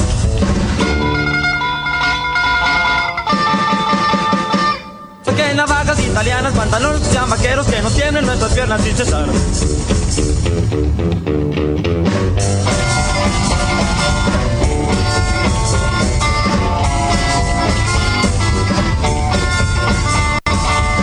Saquen 5.36 5.56
navajas 5.56 5.98
italianas, 5.98 6.52
pantalones 6.52 7.00
que 7.00 7.10
sean 7.12 7.28
vaqueros 7.28 7.66
que 7.66 7.82
no 7.82 7.90
tienen 7.90 8.24
nuestras 8.24 8.52
piernas 8.52 8.80
sin 8.82 8.96
cesar. 8.96 9.26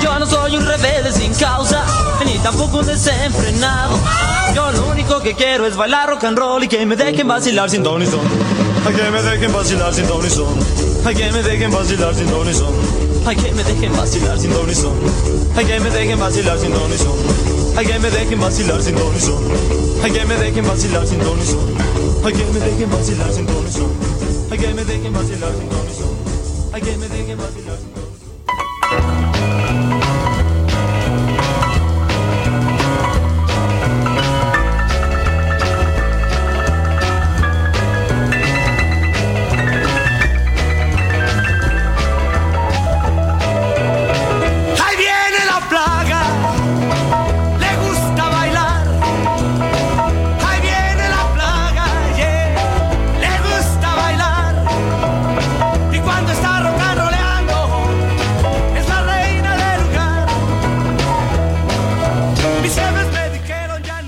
Yo 0.02 0.20
no 0.20 0.26
soy 0.26 0.56
un 0.56 0.66
rebelde 0.66 1.12
sin 1.12 1.34
causa, 1.34 1.84
ni 2.26 2.38
tampoco 2.40 2.78
un 2.78 2.86
desenfrenado. 2.86 4.00
Yo 4.56 4.72
lo 4.72 4.88
único 4.92 5.22
que 5.22 5.34
quiero 5.34 5.66
es 5.66 5.76
bailar 5.76 6.08
rock 6.10 6.24
and 6.24 6.38
roll 6.38 6.64
y 6.64 6.70
que 6.70 6.86
me 6.86 6.96
dejen 6.96 7.28
vacilar 7.28 7.70
sin 7.70 7.84
ton 7.84 8.02
y 8.02 8.06
son. 8.06 8.22
Ay, 8.88 8.94
que 8.94 9.12
me 9.12 9.22
dejen 9.22 9.52
vacilar 9.52 9.94
sin 9.94 10.08
ton 10.08 10.26
y 10.26 10.30
son. 10.30 10.58
Ay, 11.04 11.16
que 11.16 11.30
me 11.34 11.44
dejen 11.44 11.70
vacilar 11.70 12.16
sin 12.16 12.28
ton 12.28 12.50
y 12.50 12.54
son. 12.54 13.01
Ay, 13.24 13.36
que 13.36 13.52
me 13.54 13.64
dejen 13.64 13.92
vacilar 13.96 14.40
sin 14.40 14.52
ton 14.52 14.70
y 14.70 14.74
son. 14.74 14.94
Ay, 15.56 15.66
que 15.66 15.80
me 15.80 15.90
dejen 15.92 16.20
vacilar 16.20 16.60
sin 16.60 16.72
ton 16.72 16.92
y 16.92 16.98
son. 16.98 17.16
Ay, 17.78 17.86
que 17.86 18.00
me 18.00 18.10
dejen 18.10 18.40
vacilar 18.40 18.82
sin 18.82 18.96
ton 18.96 19.16
y 19.16 19.20
son. 19.20 19.44
Ay, 20.04 20.12
que 20.12 20.26
me 20.26 20.36
dejen 20.36 20.66
vacilar 20.66 21.08
sin 21.08 21.20
ton 21.20 21.40
y 21.40 21.44
son. 21.44 21.64
Ay, 22.24 22.34
que 22.34 22.46
me 22.46 22.60
dejen 22.60 22.90
vacilar 22.90 23.32
sin 23.34 23.46
ton 23.46 23.68
y 23.68 23.72
son. 23.72 23.92
Ay, 24.52 24.58
que 24.58 24.74
me 24.74 24.84
dejen 24.86 25.14
vacilar 25.14 25.52
sin 25.54 25.70
ton 25.70 25.88
y 25.88 25.96
son. 25.96 26.74
Ay, 26.74 26.82
que 26.82 26.98
me 26.98 27.08
dejen 27.08 27.38
vacilar 27.38 27.78
sin 27.78 27.90
ton 27.90 27.92
y 27.92 27.96
son. 27.96 28.01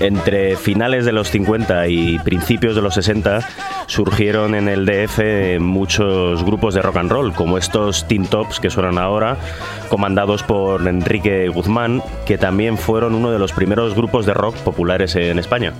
Entre 0.04 0.56
finales 0.56 1.06
de 1.06 1.12
los 1.12 1.30
50 1.30 1.88
y 1.88 2.18
principios 2.18 2.76
de 2.76 2.82
los 2.82 2.92
60 2.92 3.40
surgieron 3.86 4.54
en 4.54 4.68
el 4.68 4.84
DF 4.84 5.58
muchos 5.60 6.44
grupos 6.44 6.74
de 6.74 6.82
rock 6.82 6.98
and 6.98 7.10
roll, 7.10 7.32
como 7.32 7.56
estos 7.56 8.06
Teen 8.06 8.26
Tops 8.26 8.60
que 8.60 8.68
suenan 8.68 8.98
ahora, 8.98 9.38
comandados 9.88 10.42
por 10.42 10.86
Enrique 10.86 11.48
Guzmán, 11.48 12.02
que 12.26 12.36
también 12.36 12.76
fueron 12.76 13.14
uno 13.14 13.30
de 13.30 13.38
los 13.38 13.52
primeros 13.52 13.94
grupos 13.94 14.26
de 14.26 14.34
rock 14.34 14.56
populares 14.56 15.16
en 15.16 15.38
España. 15.38 15.72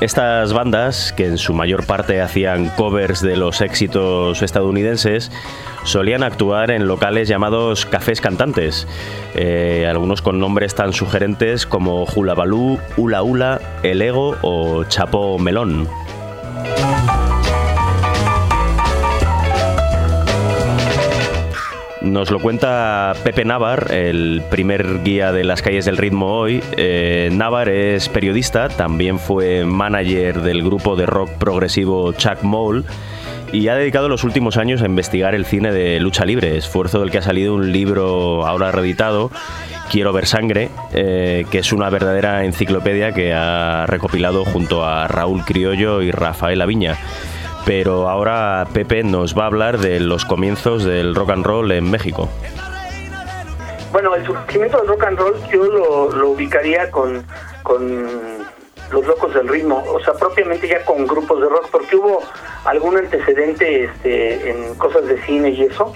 Estas 0.00 0.52
bandas, 0.52 1.12
que 1.16 1.26
en 1.26 1.38
su 1.38 1.54
mayor 1.54 1.86
parte 1.86 2.20
hacían 2.20 2.68
covers 2.70 3.22
de 3.22 3.36
los 3.36 3.60
éxitos 3.60 4.42
estadounidenses, 4.42 5.30
solían 5.84 6.22
actuar 6.22 6.70
en 6.70 6.86
locales 6.86 7.28
llamados 7.28 7.86
cafés 7.86 8.20
cantantes, 8.20 8.86
eh, 9.34 9.86
algunos 9.88 10.20
con 10.20 10.40
nombres 10.40 10.74
tan 10.74 10.92
sugerentes 10.92 11.66
como 11.66 12.04
Hula 12.04 12.34
Balú, 12.34 12.78
Ula 12.96 13.22
Ula, 13.22 13.60
El 13.82 14.02
Ego 14.02 14.36
o 14.42 14.84
Chapo 14.84 15.38
Melón. 15.38 15.88
Nos 22.14 22.30
lo 22.30 22.38
cuenta 22.38 23.12
Pepe 23.24 23.44
Navar, 23.44 23.88
el 23.90 24.40
primer 24.48 25.02
guía 25.02 25.32
de 25.32 25.42
las 25.42 25.62
calles 25.62 25.84
del 25.84 25.96
ritmo 25.96 26.38
hoy. 26.38 26.62
Eh, 26.76 27.28
Navar 27.32 27.68
es 27.68 28.08
periodista, 28.08 28.68
también 28.68 29.18
fue 29.18 29.64
manager 29.64 30.42
del 30.42 30.62
grupo 30.62 30.94
de 30.94 31.06
rock 31.06 31.28
progresivo 31.40 32.12
Chuck 32.12 32.42
Moll 32.42 32.84
y 33.52 33.66
ha 33.66 33.74
dedicado 33.74 34.08
los 34.08 34.22
últimos 34.22 34.58
años 34.58 34.80
a 34.82 34.86
investigar 34.86 35.34
el 35.34 35.44
cine 35.44 35.72
de 35.72 35.98
lucha 35.98 36.24
libre, 36.24 36.56
esfuerzo 36.56 37.00
del 37.00 37.10
que 37.10 37.18
ha 37.18 37.22
salido 37.22 37.52
un 37.52 37.72
libro 37.72 38.46
ahora 38.46 38.70
reeditado, 38.70 39.32
Quiero 39.90 40.12
ver 40.12 40.26
sangre, 40.26 40.70
eh, 40.92 41.44
que 41.50 41.58
es 41.58 41.72
una 41.72 41.90
verdadera 41.90 42.44
enciclopedia 42.44 43.12
que 43.12 43.32
ha 43.32 43.86
recopilado 43.86 44.44
junto 44.44 44.84
a 44.84 45.08
Raúl 45.08 45.44
Criollo 45.44 46.00
y 46.00 46.12
Rafael 46.12 46.62
Aviña. 46.62 46.96
Pero 47.64 48.08
ahora 48.08 48.66
Pepe 48.72 49.02
nos 49.02 49.36
va 49.36 49.44
a 49.44 49.46
hablar 49.46 49.78
de 49.78 50.00
los 50.00 50.24
comienzos 50.24 50.84
del 50.84 51.14
rock 51.14 51.30
and 51.30 51.46
roll 51.46 51.72
en 51.72 51.90
México. 51.90 52.28
Bueno, 53.90 54.14
el 54.14 54.26
surgimiento 54.26 54.78
del 54.78 54.88
rock 54.88 55.04
and 55.04 55.18
roll 55.18 55.34
yo 55.50 55.64
lo, 55.64 56.10
lo 56.10 56.30
ubicaría 56.30 56.90
con, 56.90 57.24
con 57.62 58.44
los 58.90 59.06
locos 59.06 59.32
del 59.34 59.48
ritmo, 59.48 59.82
o 59.86 60.00
sea, 60.00 60.14
propiamente 60.14 60.68
ya 60.68 60.84
con 60.84 61.06
grupos 61.06 61.40
de 61.40 61.48
rock, 61.48 61.68
porque 61.70 61.96
hubo 61.96 62.22
algún 62.64 62.96
antecedente 62.96 63.84
este, 63.84 64.50
en 64.50 64.74
cosas 64.74 65.06
de 65.06 65.20
cine 65.22 65.50
y 65.50 65.62
eso, 65.62 65.94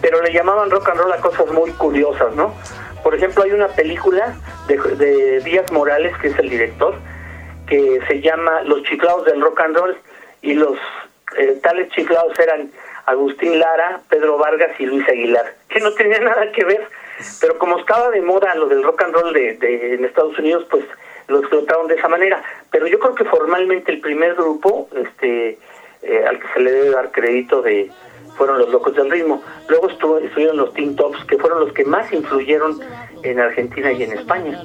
pero 0.00 0.22
le 0.22 0.32
llamaban 0.32 0.70
rock 0.70 0.88
and 0.90 1.00
roll 1.00 1.12
a 1.12 1.18
cosas 1.18 1.50
muy 1.52 1.70
curiosas, 1.72 2.34
¿no? 2.34 2.54
Por 3.02 3.14
ejemplo, 3.14 3.42
hay 3.42 3.52
una 3.52 3.68
película 3.68 4.34
de, 4.66 4.76
de 4.76 5.40
Díaz 5.40 5.70
Morales, 5.72 6.16
que 6.18 6.28
es 6.28 6.38
el 6.38 6.48
director, 6.48 6.94
que 7.66 8.00
se 8.08 8.20
llama 8.20 8.62
Los 8.62 8.82
chiflados 8.84 9.24
del 9.24 9.40
rock 9.40 9.60
and 9.60 9.76
roll, 9.76 9.96
y 10.42 10.54
los 10.54 10.76
eh, 11.38 11.58
tales 11.62 11.88
chiflados 11.90 12.38
eran 12.38 12.70
Agustín 13.06 13.58
Lara, 13.58 14.00
Pedro 14.08 14.38
Vargas 14.38 14.72
y 14.78 14.86
Luis 14.86 15.08
Aguilar, 15.08 15.54
que 15.68 15.80
no 15.80 15.92
tenía 15.92 16.18
nada 16.20 16.52
que 16.52 16.64
ver, 16.64 16.86
pero 17.40 17.58
como 17.58 17.78
estaba 17.78 18.10
de 18.10 18.20
moda 18.20 18.54
lo 18.54 18.68
del 18.68 18.82
rock 18.82 19.02
and 19.02 19.14
roll 19.14 19.32
de, 19.32 19.54
de- 19.54 19.94
en 19.94 20.04
Estados 20.04 20.38
Unidos, 20.38 20.66
pues 20.70 20.84
lo 21.28 21.38
explotaron 21.38 21.86
de 21.86 21.94
esa 21.94 22.08
manera. 22.08 22.42
Pero 22.70 22.86
yo 22.86 22.98
creo 22.98 23.14
que 23.14 23.24
formalmente 23.24 23.92
el 23.92 24.00
primer 24.00 24.34
grupo, 24.34 24.88
este, 24.96 25.58
eh, 26.02 26.24
al 26.28 26.38
que 26.40 26.48
se 26.52 26.60
le 26.60 26.72
debe 26.72 26.90
dar 26.90 27.10
crédito 27.12 27.62
de 27.62 27.90
fueron 28.36 28.58
los 28.58 28.70
locos 28.70 28.94
del 28.96 29.10
ritmo. 29.10 29.42
Luego 29.68 29.88
estuvo, 29.90 30.18
estuvieron 30.18 30.56
los 30.56 30.72
Teen 30.74 30.96
Tops, 30.96 31.24
que 31.26 31.38
fueron 31.38 31.60
los 31.60 31.72
que 31.74 31.84
más 31.84 32.10
influyeron 32.12 32.80
en 33.22 33.38
Argentina 33.40 33.92
y 33.92 34.02
en 34.02 34.12
España. 34.12 34.62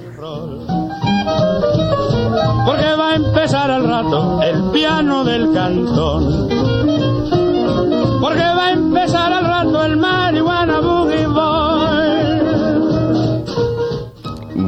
Porque 2.65 2.95
va 2.95 3.11
a 3.11 3.15
empezar 3.15 3.71
al 3.71 3.87
rato 3.87 4.41
el 4.41 4.71
piano 4.71 5.23
del 5.23 5.53
cantón. 5.53 6.49
Porque 8.21 8.41
va 8.41 8.67
a 8.67 8.71
empezar 8.71 9.31
al 9.31 9.45
rato 9.45 9.85
el 9.85 9.97
marihuana 9.97 10.79
boogie 10.79 11.27
boy. 11.27 12.17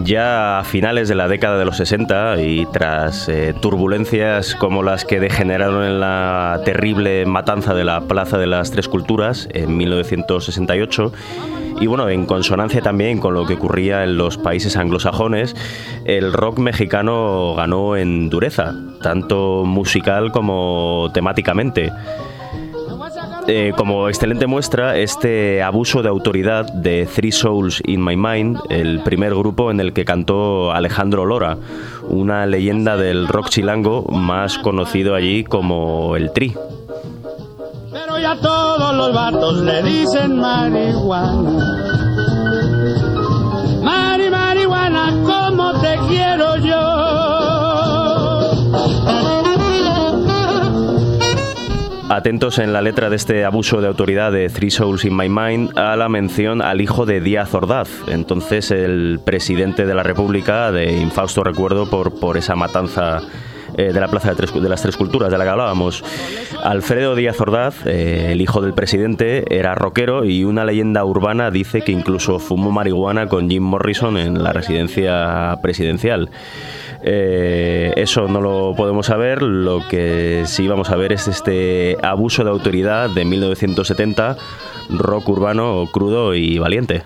Ya 0.03 0.59
a 0.59 0.63
finales 0.63 1.07
de 1.07 1.15
la 1.15 1.27
década 1.27 1.57
de 1.59 1.65
los 1.65 1.77
60 1.77 2.41
y 2.41 2.65
tras 2.67 3.29
eh, 3.29 3.53
turbulencias 3.59 4.55
como 4.55 4.81
las 4.81 5.05
que 5.05 5.19
degeneraron 5.19 5.83
en 5.83 5.99
la 5.99 6.61
terrible 6.65 7.25
matanza 7.27 7.75
de 7.75 7.83
la 7.83 8.01
Plaza 8.01 8.39
de 8.39 8.47
las 8.47 8.71
Tres 8.71 8.87
Culturas 8.87 9.47
en 9.51 9.77
1968, 9.77 11.13
y 11.79 11.87
bueno, 11.87 12.09
en 12.09 12.25
consonancia 12.25 12.81
también 12.81 13.19
con 13.19 13.33
lo 13.33 13.45
que 13.45 13.53
ocurría 13.53 14.03
en 14.03 14.17
los 14.17 14.37
países 14.37 14.75
anglosajones, 14.75 15.55
el 16.05 16.33
rock 16.33 16.59
mexicano 16.59 17.53
ganó 17.55 17.95
en 17.95 18.29
dureza, 18.29 18.73
tanto 19.01 19.63
musical 19.65 20.31
como 20.31 21.09
temáticamente. 21.13 21.91
eh, 23.47 23.73
como 23.75 24.09
excelente 24.09 24.45
muestra 24.45 24.97
este 24.97 25.63
abuso 25.63 26.03
de 26.03 26.09
autoridad 26.09 26.71
de 26.71 27.07
Three 27.07 27.31
Souls 27.31 27.81
in 27.87 28.03
My 28.03 28.15
Mind, 28.15 28.59
el 28.69 29.01
primer 29.01 29.33
grupo 29.33 29.71
en 29.71 29.79
el 29.79 29.93
que 29.93 30.05
cantó 30.05 30.71
Alejandro 30.71 31.25
Lora, 31.25 31.57
una 32.07 32.45
leyenda 32.45 32.95
del 32.95 33.27
rock 33.27 33.49
chilango 33.49 34.03
más 34.11 34.59
conocido 34.59 35.15
allí 35.15 35.43
como 35.43 36.15
el 36.15 36.31
Tri. 36.31 36.53
Ya 38.29 38.35
todos 38.35 38.93
los 38.93 39.11
vatos 39.11 39.61
le 39.61 39.81
dicen 39.81 40.39
marihuana. 40.39 41.81
Mari, 43.81 44.29
marihuana, 44.29 45.15
como 45.23 45.73
te 45.81 45.97
quiero 46.07 46.57
yo. 46.57 46.99
Atentos 52.09 52.59
en 52.59 52.71
la 52.71 52.83
letra 52.83 53.09
de 53.09 53.15
este 53.15 53.45
abuso 53.45 53.81
de 53.81 53.87
autoridad 53.87 54.31
de 54.31 54.49
Three 54.49 54.69
Souls 54.69 55.05
in 55.05 55.17
My 55.17 55.27
Mind 55.27 55.75
a 55.75 55.95
la 55.95 56.07
mención 56.07 56.61
al 56.61 56.81
hijo 56.81 57.07
de 57.07 57.21
Díaz 57.21 57.55
Ordaz, 57.55 57.89
entonces 58.09 58.69
el 58.69 59.19
presidente 59.25 59.87
de 59.87 59.95
la 59.95 60.03
República, 60.03 60.71
de 60.71 60.97
infausto 60.97 61.43
recuerdo 61.43 61.89
por, 61.89 62.19
por 62.19 62.37
esa 62.37 62.55
matanza 62.55 63.21
eh, 63.79 63.93
de 63.93 63.99
la 64.01 64.09
Plaza 64.09 64.33
de, 64.33 64.69
las 64.69 64.81
Tres 64.81 64.97
Culturas 64.97 65.31
de 65.31 65.37
la 65.37 65.45
que 65.45 65.49
hablábamos. 65.51 66.03
Alfredo 66.65 67.15
Díaz 67.15 67.39
Ordaz, 67.39 67.85
eh, 67.85 68.33
el 68.33 68.41
hijo 68.41 68.59
del 68.61 68.73
presidente, 68.73 69.45
era 69.57 69.73
rockero 69.73 70.25
y 70.25 70.43
una 70.43 70.65
leyenda 70.65 71.05
urbana 71.05 71.49
dice 71.49 71.81
que 71.81 71.93
incluso 71.93 72.39
fumó 72.39 72.71
marihuana 72.71 73.27
con 73.27 73.49
Jim 73.49 73.63
Morrison 73.63 74.17
en 74.17 74.43
la 74.43 74.51
residencia 74.51 75.57
presidencial. 75.61 76.29
Eh, 77.03 77.93
eso 77.95 78.27
no 78.27 78.41
lo 78.41 78.73
podemos 78.75 79.05
saber, 79.05 79.41
lo 79.41 79.87
que 79.87 80.43
sí 80.45 80.67
vamos 80.67 80.89
a 80.89 80.97
ver 80.97 81.13
es 81.13 81.29
este 81.29 81.95
abuso 82.03 82.43
de 82.43 82.49
autoridad 82.49 83.09
de 83.09 83.23
1970, 83.23 84.35
rock 84.89 85.29
urbano 85.29 85.87
crudo 85.89 86.35
y 86.35 86.57
valiente. 86.57 87.03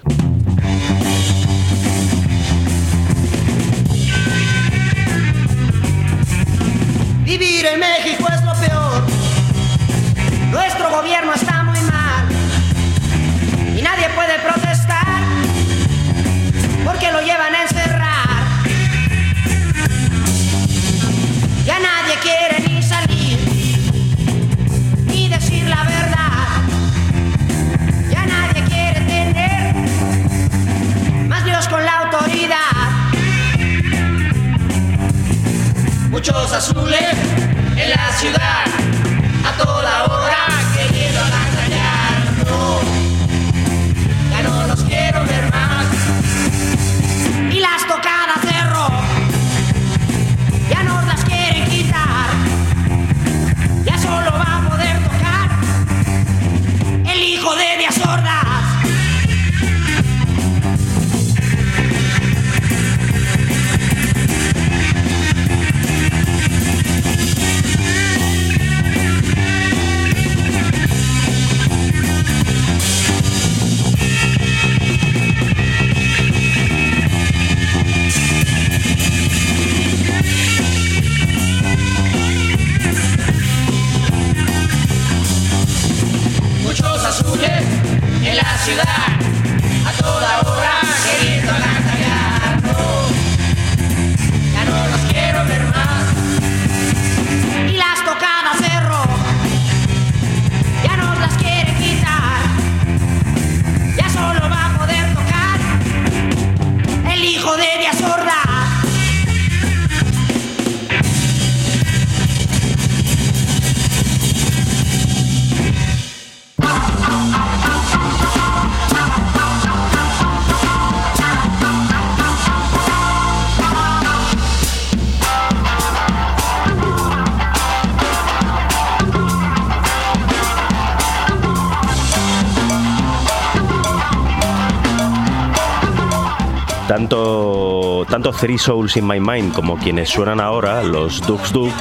Tanto, 136.94 138.06
tanto 138.08 138.32
Three 138.32 138.60
Souls 138.60 138.98
in 138.98 139.08
My 139.08 139.20
Mind 139.20 139.52
como 139.52 139.80
quienes 139.80 140.10
suenan 140.10 140.40
ahora, 140.40 140.84
los 140.84 141.26
Dux 141.26 141.52
Dux, 141.52 141.74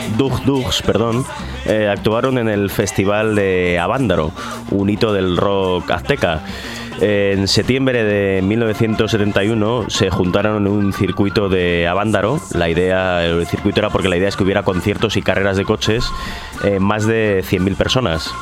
Dux, 0.46 0.81
perdón, 0.81 1.27
eh, 1.66 1.87
actuaron 1.87 2.38
en 2.38 2.48
el 2.48 2.70
Festival 2.70 3.35
de 3.35 3.79
Avándaro, 3.79 4.33
un 4.70 4.88
hito 4.88 5.12
del 5.12 5.37
rock 5.37 5.90
azteca. 5.90 6.40
En 7.03 7.46
septiembre 7.46 8.05
de 8.05 8.40
1971 8.40 9.90
se 9.90 10.09
juntaron 10.09 10.62
en 10.62 10.72
un 10.72 10.94
circuito 10.94 11.51
de 11.51 11.87
Avándaro. 11.87 12.40
La 12.55 12.70
idea, 12.70 13.22
el 13.22 13.46
circuito 13.46 13.81
era 13.81 13.90
porque 13.90 14.09
la 14.09 14.16
idea 14.16 14.31
es 14.31 14.37
que 14.37 14.44
hubiera 14.44 14.62
conciertos 14.62 15.18
y 15.18 15.22
carreras 15.22 15.59
de 15.59 15.66
coches 15.66 16.07
eh, 16.64 16.81
más 16.81 17.05
de 17.05 17.44
100.000 17.46 17.77
personas. 17.77 18.33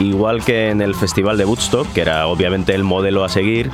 Igual 0.00 0.42
que 0.42 0.70
en 0.70 0.80
el 0.80 0.94
Festival 0.94 1.36
de 1.36 1.44
Woodstock, 1.44 1.86
que 1.92 2.00
era 2.00 2.26
obviamente 2.26 2.74
el 2.74 2.84
modelo 2.84 3.22
a 3.22 3.28
seguir, 3.28 3.70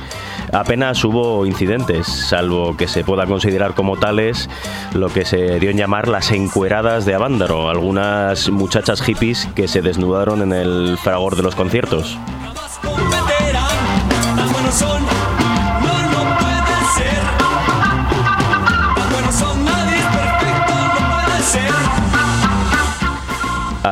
apenas 0.51 1.01
hubo 1.05 1.45
incidentes, 1.45 2.05
salvo 2.05 2.75
que 2.75 2.89
se 2.89 3.05
pueda 3.05 3.25
considerar 3.25 3.73
como 3.75 3.95
tales 3.95 4.49
lo 4.93 5.07
que 5.07 5.23
se 5.23 5.57
dio 5.61 5.69
en 5.69 5.77
llamar 5.77 6.09
las 6.09 6.31
encueradas 6.31 7.05
de 7.05 7.15
Avándaro, 7.15 7.69
algunas 7.69 8.49
muchachas 8.49 9.01
hippies 9.01 9.47
que 9.55 9.69
se 9.69 9.81
desnudaron 9.81 10.41
en 10.41 10.51
el 10.51 10.97
fragor 11.01 11.37
de 11.37 11.43
los 11.43 11.55
conciertos. 11.55 12.17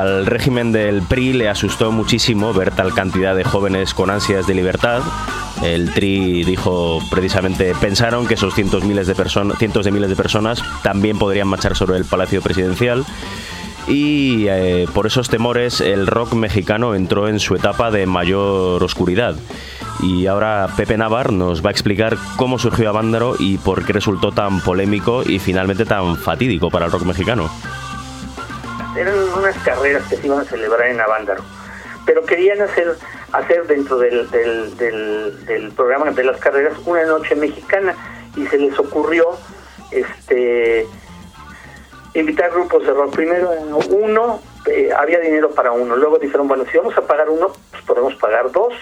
Al 0.05 0.27
régimen 0.27 0.71
del 0.71 1.01
PRI 1.01 1.33
le 1.33 1.49
asustó 1.49 1.91
muchísimo 1.91 2.53
ver 2.53 2.69
tal 2.69 2.93
cantidad 2.93 3.35
de 3.35 3.43
jóvenes 3.43 3.95
con 3.95 4.11
ansias 4.11 4.45
de 4.45 4.53
libertad. 4.53 5.01
El 5.63 5.91
TRI 5.95 6.43
dijo 6.43 6.99
precisamente, 7.09 7.73
pensaron 7.81 8.27
que 8.27 8.35
esos 8.35 8.53
cientos, 8.53 8.83
miles 8.83 9.07
de 9.07 9.15
cientos 9.57 9.83
de 9.83 9.91
miles 9.91 10.09
de 10.11 10.15
personas 10.15 10.61
también 10.83 11.17
podrían 11.17 11.47
marchar 11.47 11.75
sobre 11.75 11.97
el 11.97 12.05
Palacio 12.05 12.43
Presidencial. 12.43 13.03
Y 13.87 14.45
eh, 14.47 14.87
por 14.93 15.07
esos 15.07 15.29
temores 15.29 15.81
el 15.81 16.05
rock 16.05 16.33
mexicano 16.33 16.93
entró 16.93 17.27
en 17.27 17.39
su 17.39 17.55
etapa 17.55 17.89
de 17.89 18.05
mayor 18.05 18.83
oscuridad. 18.83 19.35
Y 20.03 20.27
ahora 20.27 20.69
Pepe 20.77 20.99
Navar 20.99 21.33
nos 21.33 21.65
va 21.65 21.69
a 21.69 21.71
explicar 21.71 22.15
cómo 22.35 22.59
surgió 22.59 22.89
Avándaro 22.89 23.37
y 23.39 23.57
por 23.57 23.85
qué 23.85 23.93
resultó 23.93 24.31
tan 24.31 24.61
polémico 24.61 25.23
y 25.23 25.39
finalmente 25.39 25.83
tan 25.83 26.15
fatídico 26.15 26.69
para 26.69 26.85
el 26.85 26.91
rock 26.91 27.05
mexicano. 27.05 27.49
Eran 28.97 29.15
unas 29.37 29.57
carreras 29.63 30.03
que 30.09 30.17
se 30.17 30.27
iban 30.27 30.39
a 30.39 30.45
celebrar 30.45 30.87
en 30.87 30.99
Avándaro, 31.01 31.43
pero 32.05 32.23
querían 32.23 32.61
hacer 32.61 32.95
hacer 33.31 33.67
dentro 33.67 33.97
del, 33.97 34.29
del, 34.31 34.77
del, 34.77 35.45
del 35.45 35.71
programa 35.71 36.11
de 36.11 36.23
las 36.23 36.37
carreras 36.39 36.73
una 36.85 37.03
noche 37.03 37.35
mexicana 37.35 37.95
y 38.35 38.45
se 38.47 38.57
les 38.57 38.77
ocurrió 38.79 39.37
este 39.91 40.87
invitar 42.15 42.51
grupos 42.51 42.85
de 42.85 42.93
rock. 42.93 43.13
Primero 43.13 43.51
uno, 43.89 44.41
eh, 44.65 44.89
había 44.97 45.19
dinero 45.19 45.51
para 45.51 45.71
uno. 45.71 45.95
Luego 45.95 46.17
dijeron, 46.17 46.47
bueno, 46.47 46.65
si 46.71 46.77
vamos 46.77 46.97
a 46.97 47.01
pagar 47.01 47.29
uno, 47.29 47.51
pues 47.71 47.83
podemos 47.83 48.15
pagar 48.15 48.51
dos. 48.51 48.73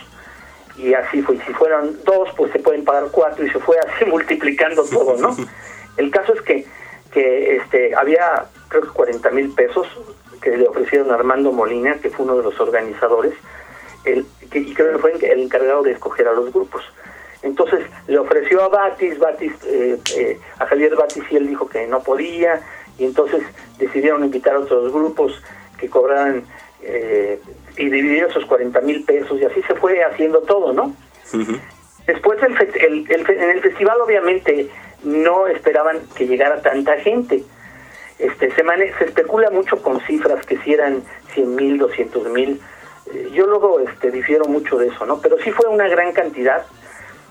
Y 0.77 0.93
así 0.93 1.21
fue. 1.21 1.35
Y 1.35 1.39
si 1.41 1.53
fueran 1.53 1.97
dos, 2.03 2.29
pues 2.37 2.51
se 2.51 2.59
pueden 2.59 2.85
pagar 2.85 3.05
cuatro. 3.11 3.45
Y 3.45 3.49
se 3.49 3.59
fue 3.59 3.77
así 3.79 4.05
multiplicando 4.09 4.83
todo, 4.85 5.17
¿no? 5.17 5.35
El 5.97 6.09
caso 6.11 6.33
es 6.33 6.41
que, 6.41 6.65
que 7.11 7.57
este, 7.57 7.95
había, 7.95 8.45
creo 8.73 8.83
que 8.83 8.89
40 8.89 9.29
mil 9.29 9.49
pesos 9.51 9.87
que 10.41 10.57
le 10.57 10.67
ofrecieron 10.67 11.11
a 11.11 11.15
Armando 11.15 11.51
Molina, 11.51 11.99
que 12.01 12.09
fue 12.09 12.25
uno 12.25 12.37
de 12.37 12.43
los 12.43 12.59
organizadores, 12.59 13.33
el, 14.03 14.25
que, 14.49 14.59
y 14.59 14.73
creo 14.73 14.93
que 14.93 14.97
fue 14.97 15.13
el 15.13 15.41
encargado 15.41 15.83
de 15.83 15.91
escoger 15.91 16.27
a 16.27 16.33
los 16.33 16.51
grupos. 16.51 16.83
Entonces 17.43 17.81
le 18.07 18.17
ofreció 18.17 18.63
a 18.63 18.69
Batis, 18.69 19.19
Batis 19.19 19.53
eh, 19.65 19.99
eh, 20.17 20.39
a 20.59 20.65
Javier 20.65 20.95
Batis 20.95 21.23
y 21.29 21.35
él 21.37 21.47
dijo 21.47 21.67
que 21.69 21.85
no 21.87 22.01
podía, 22.01 22.61
y 22.97 23.05
entonces 23.05 23.43
decidieron 23.77 24.23
invitar 24.23 24.55
a 24.55 24.59
otros 24.59 24.91
grupos 24.91 25.39
que 25.77 25.89
cobraran 25.89 26.43
eh, 26.81 27.39
y 27.77 27.89
dividir 27.89 28.23
esos 28.23 28.45
40 28.45 28.81
mil 28.81 29.03
pesos, 29.03 29.39
y 29.39 29.45
así 29.45 29.61
se 29.63 29.75
fue 29.75 30.03
haciendo 30.03 30.41
todo, 30.41 30.73
¿no? 30.73 30.95
Después 32.07 32.39
el, 32.43 32.57
el, 32.57 33.11
el, 33.11 33.29
en 33.29 33.49
el 33.49 33.61
festival 33.61 34.01
obviamente 34.01 34.69
no 35.03 35.47
esperaban 35.47 35.99
que 36.15 36.27
llegara 36.27 36.61
tanta 36.61 36.97
gente. 36.97 37.43
Este, 38.19 38.51
se, 38.51 38.63
se 38.97 39.05
especula 39.05 39.49
mucho 39.49 39.81
con 39.81 39.99
cifras 40.01 40.45
que 40.45 40.57
si 40.59 40.73
eran 40.73 41.03
100 41.33 41.55
mil, 41.55 41.77
200 41.77 42.29
mil. 42.29 42.61
Eh, 43.11 43.29
yo 43.33 43.47
luego 43.47 43.79
este, 43.79 44.11
difiero 44.11 44.45
mucho 44.45 44.77
de 44.77 44.87
eso, 44.87 45.05
¿no? 45.05 45.19
Pero 45.19 45.37
sí 45.39 45.51
fue 45.51 45.67
una 45.67 45.87
gran 45.87 46.11
cantidad 46.13 46.65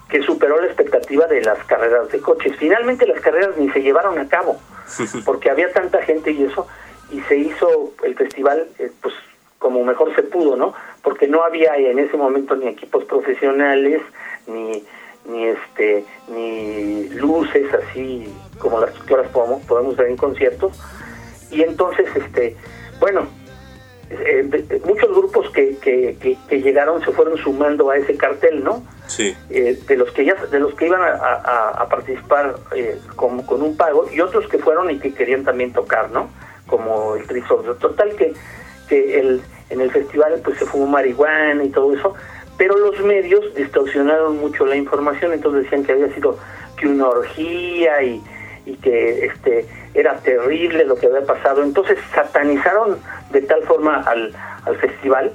que 0.09 0.23
superó 0.23 0.61
la 0.61 0.66
expectativa 0.66 1.27
de 1.27 1.40
las 1.42 1.64
carreras 1.64 2.11
de 2.11 2.21
coches. 2.21 2.55
Finalmente 2.59 3.07
las 3.07 3.21
carreras 3.21 3.57
ni 3.57 3.71
se 3.71 3.81
llevaron 3.81 4.18
a 4.18 4.29
cabo, 4.29 4.61
porque 5.25 5.51
había 5.51 5.73
tanta 5.73 6.03
gente 6.03 6.33
y 6.33 6.45
eso, 6.45 6.66
y 7.11 7.21
se 7.23 7.37
hizo 7.37 7.92
el 8.03 8.14
festival 8.14 8.68
eh, 8.79 8.90
pues 9.01 9.14
como 9.59 9.85
mejor 9.85 10.14
se 10.14 10.23
pudo, 10.25 10.57
¿no? 10.57 10.75
Porque 11.03 11.29
no 11.29 11.45
había 11.45 11.77
en 11.77 11.99
ese 11.99 12.16
momento 12.16 12.57
ni 12.57 12.66
equipos 12.66 13.05
profesionales, 13.05 14.03
ni 14.47 14.85
ni 15.24 15.46
este 15.46 16.04
ni 16.28 17.08
luces 17.11 17.66
así 17.74 18.32
como 18.58 18.80
las 18.80 18.90
que 18.90 19.14
ahora 19.14 19.28
podemos, 19.28 19.62
podemos 19.64 19.96
ver 19.96 20.08
en 20.08 20.16
conciertos. 20.16 20.78
Y 21.50 21.62
entonces 21.62 22.06
este 22.14 22.56
bueno 23.00 23.26
eh, 24.11 24.80
muchos 24.85 25.11
grupos 25.11 25.48
que, 25.50 25.76
que, 25.78 26.37
que, 26.48 26.61
llegaron 26.61 27.02
se 27.02 27.12
fueron 27.12 27.38
sumando 27.38 27.88
a 27.88 27.96
ese 27.96 28.14
cartel 28.16 28.62
no 28.62 28.82
sí. 29.06 29.35
Eh, 29.48 29.78
de 29.88 29.96
los 29.96 30.11
que 30.11 30.26
ya 30.26 30.35
de 30.35 30.61
los 30.61 30.74
que 30.74 30.87
iban 30.87 31.00
a, 31.00 31.14
a, 31.78 31.88
participar 31.88 32.56
eh, 32.76 32.98
con, 33.16 33.42
con, 33.44 33.62
un 33.62 33.74
pago 33.74 34.06
y 34.12 34.20
otros 34.20 34.46
que 34.48 34.58
fueron 34.58 34.90
y 34.90 34.98
que 34.98 35.14
querían 35.14 35.44
también 35.44 35.72
tocar 35.72 36.11
no 36.11 36.28
como 36.66 37.16
el 37.16 37.26
Trisol 37.26 37.76
total 37.78 38.14
que 38.16 38.35
que 38.88 39.18
el 39.18 39.42
en 39.70 39.80
el 39.80 39.90
festival 39.90 40.40
pues 40.44 40.58
se 40.58 40.66
fumó 40.66 40.87
marihuana 40.87 41.64
y 41.64 41.70
todo 41.70 41.94
eso 41.94 42.14
pero 42.58 42.76
los 42.76 43.00
medios 43.00 43.54
distorsionaron 43.54 44.38
mucho 44.38 44.66
la 44.66 44.76
información, 44.76 45.32
entonces 45.32 45.64
decían 45.64 45.84
que 45.84 45.92
había 45.92 46.14
sido 46.14 46.38
que 46.76 46.86
una 46.86 47.08
orgía 47.08 48.02
y, 48.02 48.22
y 48.66 48.76
que 48.76 49.26
este 49.26 49.66
era 49.94 50.16
terrible 50.18 50.84
lo 50.84 50.96
que 50.96 51.06
había 51.06 51.24
pasado, 51.24 51.62
entonces 51.62 51.98
satanizaron 52.14 52.98
de 53.30 53.42
tal 53.42 53.62
forma 53.64 54.02
al, 54.02 54.32
al 54.64 54.76
festival 54.76 55.32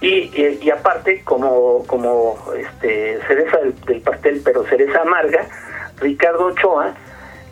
y, 0.00 0.30
y, 0.62 0.70
aparte 0.70 1.22
como 1.24 1.84
como 1.86 2.38
este 2.56 3.18
cereza 3.26 3.58
del, 3.86 4.00
pastel 4.00 4.40
pero 4.44 4.64
cereza 4.66 5.02
amarga 5.02 5.44
Ricardo 6.00 6.46
Ochoa 6.46 6.94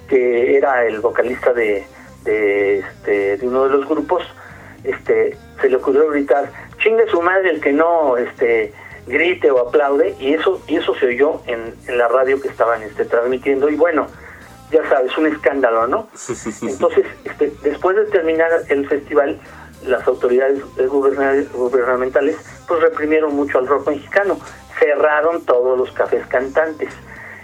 que 0.09 0.57
era 0.57 0.87
el 0.87 1.01
vocalista 1.01 1.53
de, 1.53 1.85
de, 2.23 2.79
este, 2.79 3.37
de 3.39 3.49
uno 3.49 3.65
de 3.65 3.71
los 3.71 3.89
grupos 3.89 4.23
este 4.85 5.37
se 5.61 5.69
le 5.69 5.77
ocurrió 5.77 6.09
gritar 6.09 6.53
chingue 6.79 7.09
su 7.09 7.21
madre 7.21 7.51
el 7.51 7.61
que 7.61 7.73
no 7.73 8.17
este 8.17 8.73
grite 9.07 9.51
o 9.51 9.69
aplaude 9.69 10.17
y 10.19 10.35
eso 10.35 10.61
y 10.67 10.77
eso 10.77 10.95
se 10.95 11.07
oyó 11.07 11.41
en, 11.47 11.75
la 11.97 12.09
radio 12.09 12.41
que 12.41 12.49
estaban 12.49 12.83
este, 12.83 13.05
transmitiendo. 13.05 13.69
Y 13.69 13.77
bueno 13.77 14.07
ya 14.71 14.87
sabes 14.89 15.17
un 15.17 15.29
escándalo 15.29 15.87
no 15.87 16.09
entonces 16.63 17.07
este, 17.25 17.53
después 17.63 17.95
de 17.97 18.05
terminar 18.07 18.51
el 18.69 18.89
festival 18.89 19.39
las 19.87 20.05
autoridades 20.09 20.61
gubernamentales 20.77 22.37
pues 22.67 22.81
reprimieron 22.81 23.35
mucho 23.37 23.59
al 23.59 23.67
rock 23.67 23.89
mexicano. 23.89 24.39
Cerraron 24.79 25.45
todos 25.45 25.79
los 25.79 25.91
cafés 25.93 26.27
cantantes. 26.27 26.91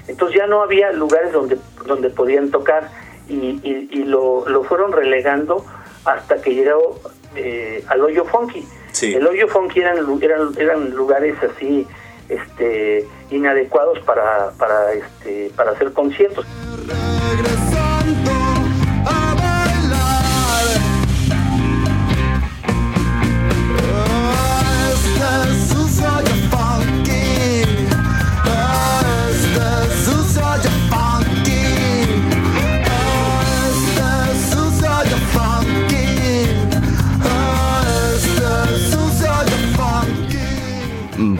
Entonces 0.08 0.36
ya 0.36 0.46
no 0.46 0.62
había 0.62 0.92
lugares 0.92 1.32
donde 1.32 1.58
donde 1.86 2.10
podían 2.10 2.50
tocar 2.50 2.90
y, 3.28 3.60
y, 3.62 4.04
lo, 4.04 4.46
lo 4.48 4.64
fueron 4.64 4.92
relegando 4.92 5.64
hasta 6.04 6.42
que 6.42 6.54
llegó 6.54 7.00
eh, 7.36 7.84
al 7.88 8.02
hoyo 8.02 8.24
funky 8.24 8.66
el 9.00 9.26
hoyo 9.26 9.48
funky 9.48 9.80
eran, 9.80 9.98
eran, 10.20 10.52
eran 10.58 10.90
lugares 10.90 11.34
así 11.42 11.86
este 12.28 13.06
inadecuados 13.30 13.98
para, 14.00 14.50
para, 14.58 14.92
este, 14.92 15.50
para 15.56 15.72
hacer 15.72 15.92
conciertos. 15.92 16.46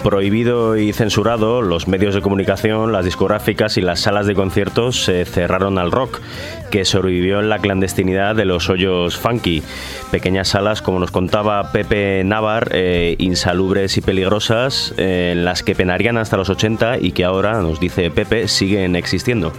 Prohibido 0.03 0.77
y 0.77 0.93
censurado, 0.93 1.63
los 1.63 1.89
medios 1.89 2.15
de 2.15 2.21
comunicación, 2.21 2.93
las 2.93 3.05
discográficas 3.05 3.77
y 3.77 3.81
las 3.81 4.01
salas 4.01 4.27
de 4.27 4.35
conciertos 4.35 5.05
se 5.05 5.25
cerraron 5.25 5.79
al 5.79 5.93
rock, 5.93 6.21
que 6.71 6.85
sobrevivió 6.85 7.41
en 7.41 7.49
la 7.49 7.59
clandestinidad 7.59 8.35
de 8.35 8.45
los 8.45 8.69
hoyos 8.69 9.17
funky. 9.17 9.63
Pequeñas 10.11 10.49
salas, 10.49 10.83
como 10.83 10.99
nos 10.99 11.11
contaba 11.11 11.73
Pepe 11.73 12.23
Navar, 12.25 12.69
eh, 12.73 13.15
insalubres 13.19 13.97
y 13.97 14.01
peligrosas, 14.01 14.93
en 14.97 15.45
las 15.45 15.63
que 15.63 15.75
penarían 15.75 16.19
hasta 16.19 16.37
los 16.37 16.51
80 16.51 16.99
y 16.99 17.13
que 17.13 17.25
ahora, 17.25 17.61
nos 17.61 17.79
dice 17.79 18.11
Pepe, 18.11 18.49
siguen 18.49 18.97
existiendo. 18.97 19.53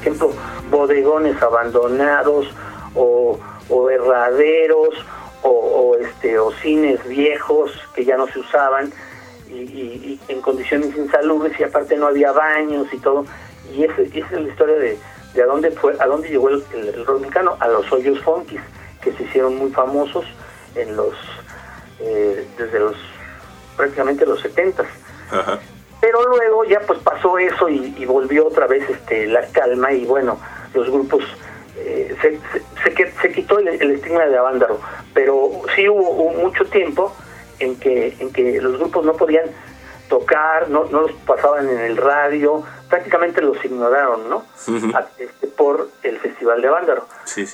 Ejemplo, 0.00 0.32
bodegones 0.70 1.40
abandonados 1.40 2.46
o, 2.94 3.38
o 3.68 3.90
o, 5.44 5.96
este, 6.00 6.38
o 6.38 6.50
cines 6.52 7.06
viejos 7.06 7.70
que 7.94 8.04
ya 8.04 8.16
no 8.16 8.26
se 8.28 8.38
usaban 8.38 8.92
y, 9.48 10.18
en 10.28 10.40
condiciones 10.40 10.96
insalubres 10.96 11.58
y 11.60 11.64
aparte 11.64 11.96
no 11.96 12.06
había 12.06 12.32
baños 12.32 12.86
y 12.92 12.98
todo. 12.98 13.26
Y 13.72 13.84
esa, 13.84 14.02
es 14.02 14.30
la 14.32 14.40
historia 14.40 14.76
de, 14.76 14.98
de 15.34 15.42
a 15.42 15.46
dónde 15.46 15.70
fue, 15.70 15.94
a 16.00 16.06
dónde 16.06 16.28
llegó 16.28 16.48
el, 16.48 16.64
el, 16.74 17.06
rock 17.06 17.20
mexicano, 17.20 17.56
a 17.60 17.68
los 17.68 17.90
hoyos 17.92 18.20
funkis, 18.20 18.60
que 19.02 19.12
se 19.12 19.22
hicieron 19.24 19.56
muy 19.56 19.70
famosos 19.70 20.24
en 20.74 20.96
los 20.96 21.14
eh, 22.00 22.46
desde 22.58 22.78
los 22.78 22.96
prácticamente 23.76 24.26
los 24.26 24.40
setentas. 24.40 24.86
Pero 26.00 26.28
luego 26.28 26.64
ya 26.64 26.80
pues 26.80 26.98
pasó 27.00 27.38
eso 27.38 27.68
y, 27.68 28.04
volvió 28.04 28.46
otra 28.46 28.66
vez 28.66 28.88
este 28.88 29.26
la 29.26 29.46
calma 29.48 29.92
y 29.92 30.04
bueno, 30.04 30.38
los 30.74 30.88
grupos 30.90 31.24
eh, 31.84 32.16
se, 32.20 32.38
se, 32.82 33.12
se, 33.20 33.32
quitó 33.32 33.58
el, 33.58 33.68
estigma 33.68 34.26
de 34.26 34.36
Avándaro, 34.36 34.80
pero 35.12 35.50
sí 35.74 35.88
hubo 35.88 36.32
mucho 36.32 36.64
tiempo 36.66 37.14
en 37.58 37.78
que, 37.78 38.16
en 38.18 38.32
que 38.32 38.60
los 38.60 38.78
grupos 38.78 39.04
no 39.04 39.12
podían 39.14 39.46
tocar, 40.08 40.68
no, 40.68 40.84
no 40.84 41.02
los 41.02 41.12
pasaban 41.26 41.68
en 41.68 41.78
el 41.78 41.96
radio, 41.96 42.62
prácticamente 42.88 43.40
los 43.40 43.62
ignoraron, 43.64 44.28
¿no? 44.28 44.44
este, 45.18 45.46
por 45.48 45.88
el 46.02 46.18
Festival 46.18 46.60
de 46.62 46.68
Vándaro. 46.68 47.06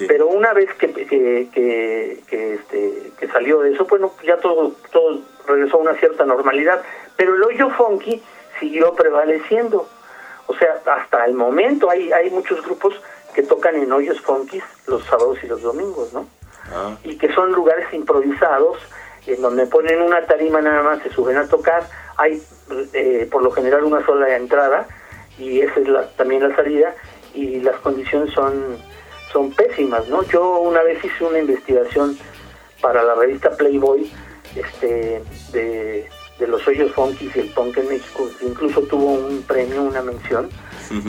Pero 0.06 0.26
una 0.28 0.52
vez 0.52 0.72
que, 0.74 0.92
que, 0.92 1.48
que, 1.52 2.54
este, 2.54 3.12
que 3.18 3.28
salió 3.28 3.60
de 3.60 3.72
eso, 3.72 3.86
bueno, 3.86 4.12
ya 4.24 4.36
todo, 4.38 4.72
todo 4.92 5.20
regresó 5.46 5.78
a 5.78 5.80
una 5.80 5.94
cierta 5.94 6.24
normalidad, 6.24 6.82
pero 7.16 7.34
el 7.34 7.42
hoyo 7.42 7.70
funky 7.70 8.22
siguió 8.58 8.94
prevaleciendo. 8.94 9.88
O 10.46 10.54
sea, 10.54 10.80
hasta 10.84 11.24
el 11.26 11.34
momento 11.34 11.88
hay, 11.88 12.10
hay 12.12 12.28
muchos 12.30 12.60
grupos 12.62 13.00
que 13.34 13.42
tocan 13.42 13.76
en 13.76 13.92
hoyos 13.92 14.20
funkis 14.20 14.62
los 14.86 15.04
sábados 15.04 15.38
y 15.42 15.46
los 15.46 15.62
domingos, 15.62 16.12
¿no? 16.12 16.26
Ah. 16.72 16.96
Y 17.04 17.16
que 17.16 17.32
son 17.32 17.52
lugares 17.52 17.86
improvisados 17.92 18.78
en 19.26 19.42
donde 19.42 19.66
ponen 19.66 20.02
una 20.02 20.24
tarima 20.26 20.60
nada 20.60 20.82
más, 20.82 21.02
se 21.02 21.10
suben 21.10 21.36
a 21.36 21.46
tocar, 21.46 21.86
hay 22.16 22.42
eh, 22.92 23.28
por 23.30 23.42
lo 23.42 23.50
general 23.50 23.84
una 23.84 24.04
sola 24.04 24.36
entrada 24.36 24.86
y 25.38 25.60
esa 25.60 25.80
es 25.80 25.88
la, 25.88 26.08
también 26.10 26.48
la 26.48 26.54
salida 26.56 26.94
y 27.34 27.60
las 27.60 27.76
condiciones 27.80 28.32
son, 28.34 28.76
son 29.32 29.52
pésimas, 29.52 30.08
¿no? 30.08 30.22
Yo 30.24 30.58
una 30.60 30.82
vez 30.82 31.04
hice 31.04 31.24
una 31.24 31.38
investigación 31.38 32.18
para 32.80 33.02
la 33.02 33.14
revista 33.14 33.50
Playboy 33.50 34.10
este, 34.56 35.22
de, 35.52 36.08
de 36.38 36.46
los 36.46 36.66
hoyos 36.66 36.92
funkis 36.92 37.34
y 37.36 37.40
el 37.40 37.50
punk 37.50 37.76
en 37.76 37.88
México, 37.88 38.28
incluso 38.40 38.82
tuvo 38.82 39.12
un 39.12 39.42
premio, 39.42 39.82
una 39.82 40.02
mención, 40.02 40.48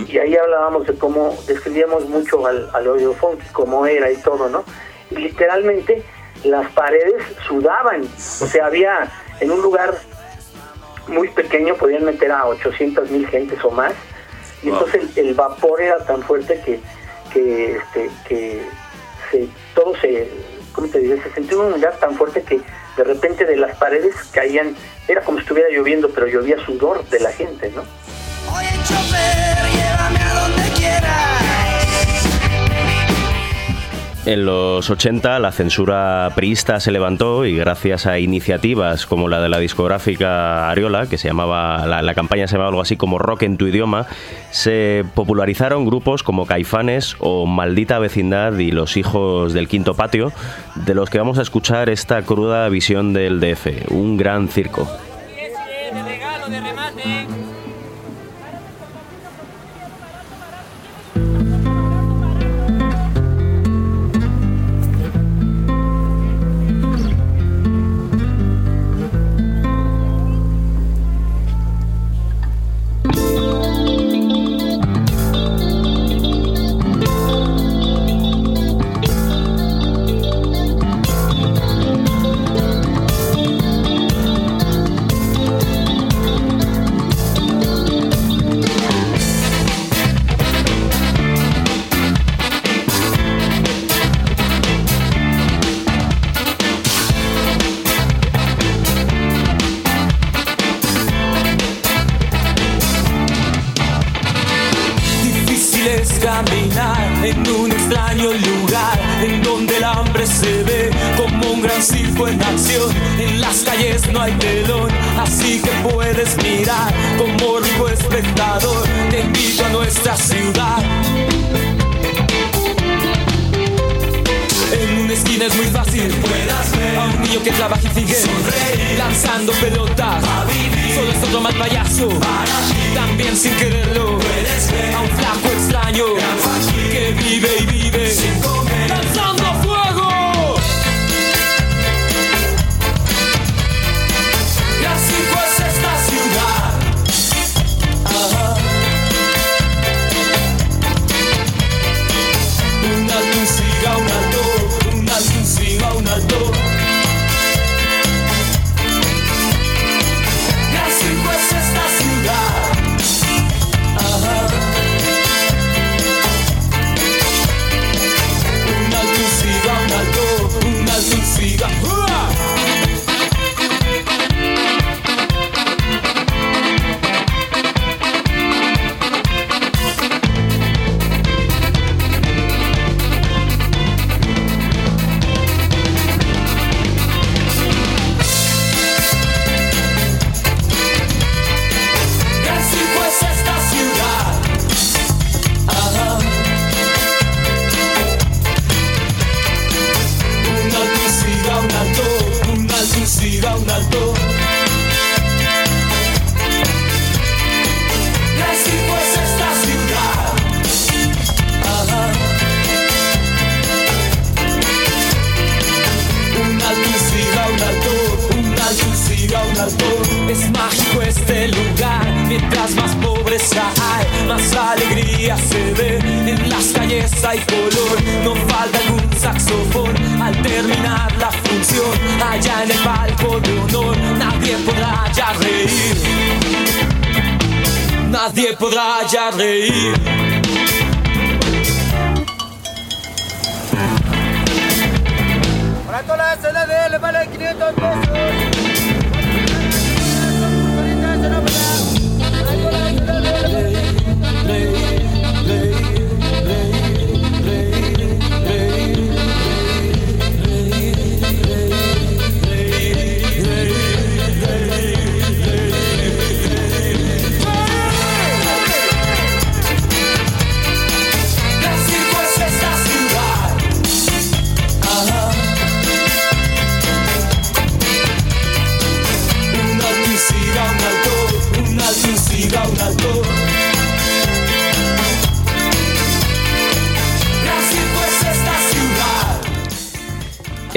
y 0.07 0.17
ahí 0.17 0.35
hablábamos 0.35 0.85
de 0.85 0.93
cómo 0.95 1.35
describíamos 1.47 2.07
mucho 2.07 2.45
al, 2.45 2.69
al 2.73 2.87
hoyo 2.87 3.13
funky, 3.13 3.45
cómo 3.51 3.85
era 3.85 4.11
y 4.11 4.17
todo, 4.17 4.47
¿no? 4.49 4.63
Y 5.09 5.15
literalmente 5.15 6.03
las 6.43 6.71
paredes 6.71 7.23
sudaban, 7.47 8.03
o 8.03 8.45
sea, 8.47 8.67
había 8.67 9.11
en 9.39 9.51
un 9.51 9.61
lugar 9.61 9.95
muy 11.07 11.29
pequeño, 11.29 11.75
podían 11.75 12.05
meter 12.05 12.31
a 12.31 12.45
800 12.47 13.09
mil 13.09 13.27
gentes 13.27 13.63
o 13.63 13.71
más, 13.71 13.93
y 14.63 14.69
entonces 14.69 15.03
el, 15.17 15.27
el 15.27 15.33
vapor 15.33 15.81
era 15.81 16.05
tan 16.05 16.21
fuerte 16.21 16.61
que, 16.63 16.79
que, 17.33 17.77
este, 17.77 18.09
que 18.27 18.61
se, 19.31 19.47
todo 19.73 19.95
se, 19.99 20.29
¿cómo 20.73 20.87
te 20.87 20.99
diré? 20.99 21.21
Se 21.23 21.31
sentía 21.31 21.57
un 21.57 21.71
lugar 21.71 21.97
tan 21.97 22.15
fuerte 22.15 22.43
que 22.43 22.61
de 22.97 23.03
repente 23.03 23.45
de 23.45 23.55
las 23.55 23.77
paredes 23.77 24.15
caían, 24.31 24.75
era 25.07 25.21
como 25.21 25.37
si 25.37 25.43
estuviera 25.43 25.69
lloviendo, 25.69 26.09
pero 26.09 26.27
llovía 26.27 26.63
sudor 26.65 27.03
de 27.05 27.19
la 27.19 27.31
gente, 27.31 27.71
¿no? 27.75 27.83
Oye, 28.53 28.69
chofer, 28.87 29.57
llévame 29.73 30.19
a 30.19 30.33
donde 30.41 30.69
quieras. 30.77 31.31
En 34.23 34.45
los 34.45 34.87
80 34.87 35.39
la 35.39 35.51
censura 35.51 36.31
priista 36.35 36.79
se 36.79 36.91
levantó 36.91 37.43
y 37.43 37.55
gracias 37.55 38.05
a 38.05 38.19
iniciativas 38.19 39.07
como 39.07 39.27
la 39.27 39.41
de 39.41 39.49
la 39.49 39.57
discográfica 39.57 40.69
Ariola, 40.69 41.07
que 41.07 41.17
se 41.17 41.27
llamaba, 41.27 41.87
la, 41.87 42.03
la 42.03 42.13
campaña 42.13 42.47
se 42.47 42.53
llamaba 42.53 42.69
algo 42.69 42.81
así 42.81 42.97
como 42.97 43.17
Rock 43.17 43.41
en 43.43 43.57
tu 43.57 43.65
idioma, 43.65 44.05
se 44.51 45.03
popularizaron 45.15 45.85
grupos 45.85 46.21
como 46.21 46.45
Caifanes 46.45 47.15
o 47.17 47.47
Maldita 47.47 47.97
Vecindad 47.97 48.59
y 48.59 48.69
Los 48.69 48.95
Hijos 48.95 49.53
del 49.53 49.67
Quinto 49.67 49.95
Patio, 49.95 50.31
de 50.75 50.93
los 50.93 51.09
que 51.09 51.17
vamos 51.17 51.39
a 51.39 51.41
escuchar 51.41 51.89
esta 51.89 52.21
cruda 52.21 52.69
visión 52.69 53.13
del 53.13 53.39
DF, 53.39 53.89
un 53.89 54.17
gran 54.17 54.49
circo. 54.49 54.87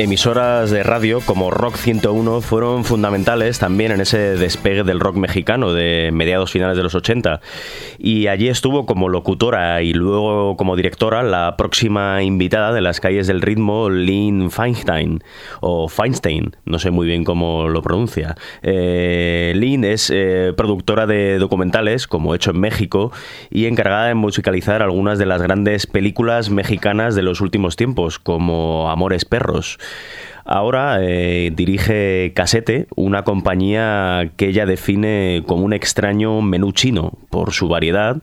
Emisoras 0.04 0.70
de 0.70 0.82
radio 0.82 1.20
como 1.24 1.50
Rock 1.50 1.76
101 1.76 2.42
fueron 2.42 2.84
fundamentales 2.84 3.58
también 3.58 3.90
en 3.90 4.02
ese 4.02 4.18
despegue 4.18 4.84
del 4.84 5.00
rock 5.00 5.16
mexicano 5.16 5.72
de 5.72 6.10
mediados 6.12 6.52
finales 6.52 6.76
de 6.76 6.82
los 6.82 6.94
80. 6.94 7.40
Y 7.98 8.26
allí 8.26 8.48
estuvo 8.48 8.84
como 8.84 9.08
locutora 9.08 9.80
y 9.80 9.94
luego 9.94 10.58
como 10.58 10.76
directora 10.76 11.22
la 11.22 11.56
próxima 11.56 12.22
invitada 12.22 12.74
de 12.74 12.82
las 12.82 13.00
calles 13.00 13.26
del 13.26 13.40
ritmo, 13.40 13.88
Lynn 13.88 14.50
Feinstein, 14.50 15.24
o 15.60 15.88
Feinstein, 15.88 16.54
no 16.66 16.78
sé 16.78 16.90
muy 16.90 17.06
bien 17.06 17.24
cómo 17.24 17.68
lo 17.68 17.80
pronuncia. 17.80 18.36
Eh, 18.62 19.54
Lynn 19.56 19.84
es 19.84 20.10
eh, 20.14 20.52
productora 20.54 21.06
de 21.06 21.38
documentales, 21.38 22.06
como 22.06 22.34
hecho 22.34 22.50
en 22.50 22.60
México, 22.60 23.10
y 23.50 23.64
encargada 23.64 24.08
de 24.08 24.14
musicalizar 24.14 24.82
algunas 24.82 25.18
de 25.18 25.24
las 25.24 25.40
grandes 25.40 25.86
películas 25.86 26.50
mexicanas 26.50 27.14
de 27.14 27.22
los 27.22 27.40
últimos 27.40 27.76
tiempos, 27.76 28.18
como 28.18 28.90
Amores 28.90 29.24
Perros. 29.24 29.78
Ahora 30.44 30.98
eh, 31.00 31.50
dirige 31.54 32.32
Casete, 32.34 32.86
una 32.96 33.24
compañía 33.24 34.30
que 34.36 34.48
ella 34.48 34.66
define 34.66 35.42
como 35.46 35.64
un 35.64 35.72
extraño 35.72 36.42
menú 36.42 36.72
chino 36.72 37.12
por 37.30 37.52
su 37.52 37.68
variedad 37.68 38.20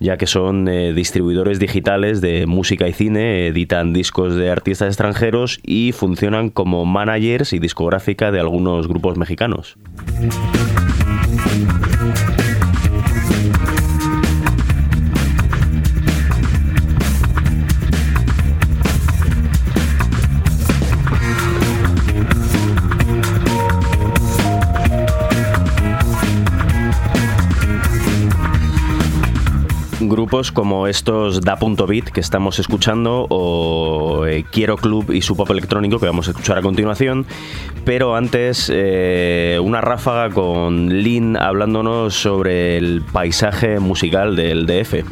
ya 0.00 0.16
que 0.16 0.26
son 0.26 0.66
eh, 0.66 0.92
distribuidores 0.94 1.60
digitales 1.60 2.20
de 2.20 2.46
música 2.46 2.88
y 2.88 2.92
cine, 2.94 3.46
editan 3.46 3.92
discos 3.92 4.34
de 4.34 4.50
artistas 4.50 4.88
extranjeros 4.88 5.60
y 5.62 5.92
funcionan 5.92 6.48
como 6.48 6.86
managers 6.86 7.52
y 7.52 7.58
discográfica 7.58 8.32
de 8.32 8.40
algunos 8.40 8.88
grupos 8.88 9.18
mexicanos. 9.18 9.76
Grupos 30.10 30.52
como 30.52 30.86
estos 30.86 31.40
Da 31.40 31.56
Punto 31.56 31.86
Beat 31.86 32.10
que 32.10 32.20
estamos 32.20 32.58
escuchando 32.58 33.26
o 33.30 34.26
eh, 34.26 34.44
Quiero 34.50 34.76
Club 34.76 35.12
y 35.12 35.22
su 35.22 35.36
pop 35.36 35.48
electrónico 35.50 35.98
que 35.98 36.06
vamos 36.06 36.28
a 36.28 36.32
escuchar 36.32 36.58
a 36.58 36.62
continuación. 36.62 37.24
Pero 37.86 38.14
antes, 38.14 38.70
eh, 38.70 39.58
una 39.62 39.80
ráfaga 39.80 40.28
con 40.28 41.02
Lynn 41.02 41.38
hablándonos 41.38 42.14
sobre 42.14 42.76
el 42.76 43.02
paisaje 43.12 43.80
musical 43.80 44.36
del 44.36 44.66
DF. 44.66 45.04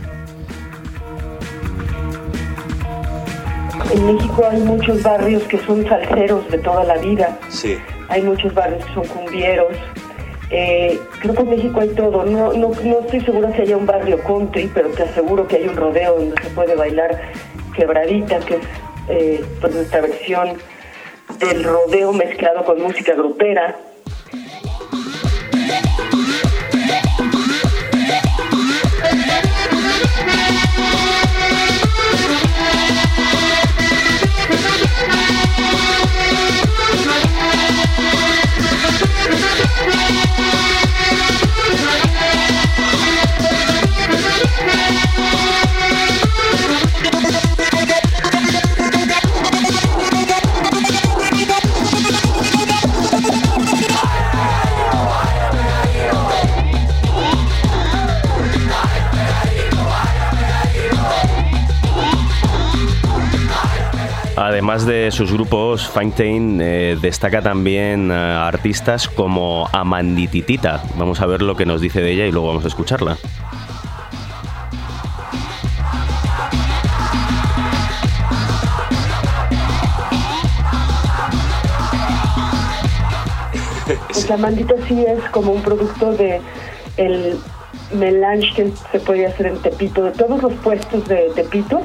En 3.94 4.06
México 4.06 4.46
hay 4.50 4.60
muchos 4.60 5.02
barrios 5.02 5.42
que 5.44 5.58
son 5.60 5.82
salseros 5.88 6.46
de 6.50 6.58
toda 6.58 6.84
la 6.84 6.98
vida. 6.98 7.38
Sí. 7.48 7.78
Hay 8.08 8.22
muchos 8.22 8.52
barrios 8.52 8.84
que 8.84 8.94
son 8.94 9.06
cumbieros, 9.06 9.68
eh, 10.50 10.98
creo 11.20 11.34
que 11.34 11.42
en 11.42 11.50
México 11.50 11.80
hay 11.80 11.88
todo. 11.90 12.24
No, 12.24 12.52
no, 12.52 12.70
no 12.82 12.98
estoy 13.00 13.20
segura 13.20 13.52
si 13.54 13.62
haya 13.62 13.76
un 13.76 13.86
barrio 13.86 14.18
country, 14.22 14.70
pero 14.72 14.88
te 14.90 15.02
aseguro 15.02 15.46
que 15.46 15.56
hay 15.56 15.68
un 15.68 15.76
rodeo 15.76 16.16
donde 16.16 16.42
se 16.42 16.50
puede 16.50 16.74
bailar 16.74 17.20
quebradita, 17.74 18.38
que 18.40 18.54
es 18.56 18.62
eh, 19.08 19.44
pues 19.60 19.74
nuestra 19.74 20.00
versión 20.00 20.58
del 21.38 21.64
rodeo 21.64 22.12
mezclado 22.12 22.64
con 22.64 22.80
música 22.80 23.14
grupera. 23.14 23.76
Además 64.68 64.84
de 64.84 65.10
sus 65.12 65.32
grupos, 65.32 65.88
Feinstein 65.88 66.60
eh, 66.60 66.98
destaca 67.00 67.40
también 67.40 68.10
a 68.10 68.46
artistas 68.46 69.08
como 69.08 69.66
Amandititita. 69.72 70.82
Vamos 70.96 71.22
a 71.22 71.26
ver 71.26 71.40
lo 71.40 71.56
que 71.56 71.64
nos 71.64 71.80
dice 71.80 72.02
de 72.02 72.12
ella 72.12 72.26
y 72.26 72.32
luego 72.32 72.48
vamos 72.48 72.66
a 72.66 72.68
escucharla. 72.68 73.16
Pues 83.86 84.30
Amandita 84.30 84.74
sí 84.86 85.02
es 85.02 85.30
como 85.30 85.52
un 85.52 85.62
producto 85.62 86.12
de 86.12 86.42
el 86.98 87.38
melange 87.94 88.52
que 88.54 88.72
se 88.92 89.00
puede 89.00 89.24
hacer 89.24 89.46
en 89.46 89.62
Tepito, 89.62 90.04
de 90.04 90.10
todos 90.10 90.42
los 90.42 90.52
puestos 90.56 91.08
de 91.08 91.30
Tepito 91.34 91.80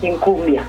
y 0.00 0.06
en 0.06 0.16
cumbia. 0.16 0.64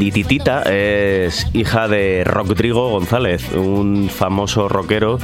Tallar. 0.00 0.30
Amandititita 0.30 0.62
es 0.62 1.46
hija 1.52 1.86
de 1.86 2.24
Rodrigo 2.24 2.90
González, 2.90 3.52
un 3.52 4.08
famoso 4.08 4.68
rockero 4.68 5.18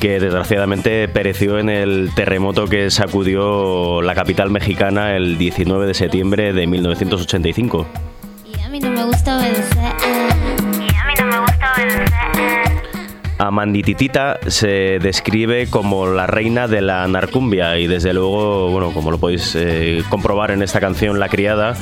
que 0.00 0.20
desgraciadamente 0.20 1.08
pereció 1.08 1.58
en 1.58 1.68
el 1.68 2.10
terremoto 2.14 2.66
que 2.66 2.90
sacudió 2.90 4.02
la 4.02 4.14
capital 4.14 4.50
mexicana 4.50 5.16
el 5.16 5.38
19 5.38 5.86
de 5.86 5.94
septiembre 5.94 6.52
de 6.52 6.66
1985. 6.66 8.09
Amandititita 13.40 14.38
se 14.48 14.98
describe 15.00 15.68
como 15.70 16.06
la 16.08 16.26
reina 16.26 16.68
de 16.68 16.82
la 16.82 17.08
narcumbia 17.08 17.78
y 17.78 17.86
desde 17.86 18.12
luego, 18.12 18.68
bueno, 18.70 18.92
como 18.92 19.10
lo 19.10 19.16
podéis 19.16 19.56
eh, 19.56 20.02
comprobar 20.10 20.50
en 20.50 20.60
esta 20.60 20.78
canción 20.78 21.18
La 21.18 21.30
Criada, 21.30 21.74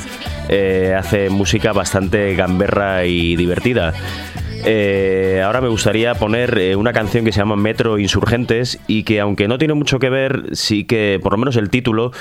eh, 0.47 0.95
hace 0.97 1.29
música 1.29 1.73
bastante 1.73 2.33
gamberra 2.35 3.03
y 3.03 3.35
divertida. 3.35 3.93
Eh, 4.63 5.41
ahora 5.43 5.59
me 5.59 5.67
gustaría 5.67 6.15
poner 6.15 6.77
una 6.77 6.93
canción 6.93 7.25
que 7.25 7.33
se 7.33 7.39
llama 7.39 7.57
Metro 7.57 7.99
Insurgentes 7.99 8.79
y 8.87 9.03
que 9.03 9.19
aunque 9.19 9.49
no 9.49 9.57
tiene 9.57 9.73
mucho 9.73 9.99
que 9.99 10.09
ver, 10.09 10.43
sí 10.53 10.85
que 10.85 11.19
por 11.21 11.33
lo 11.33 11.39
menos 11.39 11.57
el 11.57 11.69
título 11.69 12.13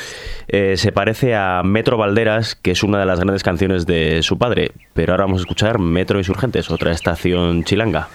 se 0.49 0.93
parece 0.93 1.37
a 1.37 1.63
Metro 1.63 1.97
Valderas, 1.97 2.57
que 2.57 2.73
es 2.73 2.83
una 2.83 2.99
de 2.99 3.07
las 3.07 3.21
grandes 3.21 3.45
canciones 3.45 3.87
de 3.87 4.21
su 4.25 4.37
padre. 4.37 4.73
Pero 4.95 5.13
ahora 5.13 5.27
vamos 5.27 5.39
a 5.39 5.43
escuchar 5.43 5.79
Metro 5.79 6.19
Insurgentes, 6.19 6.73
otra 6.73 6.91
estación 6.91 7.63
chilanga. 7.63 8.09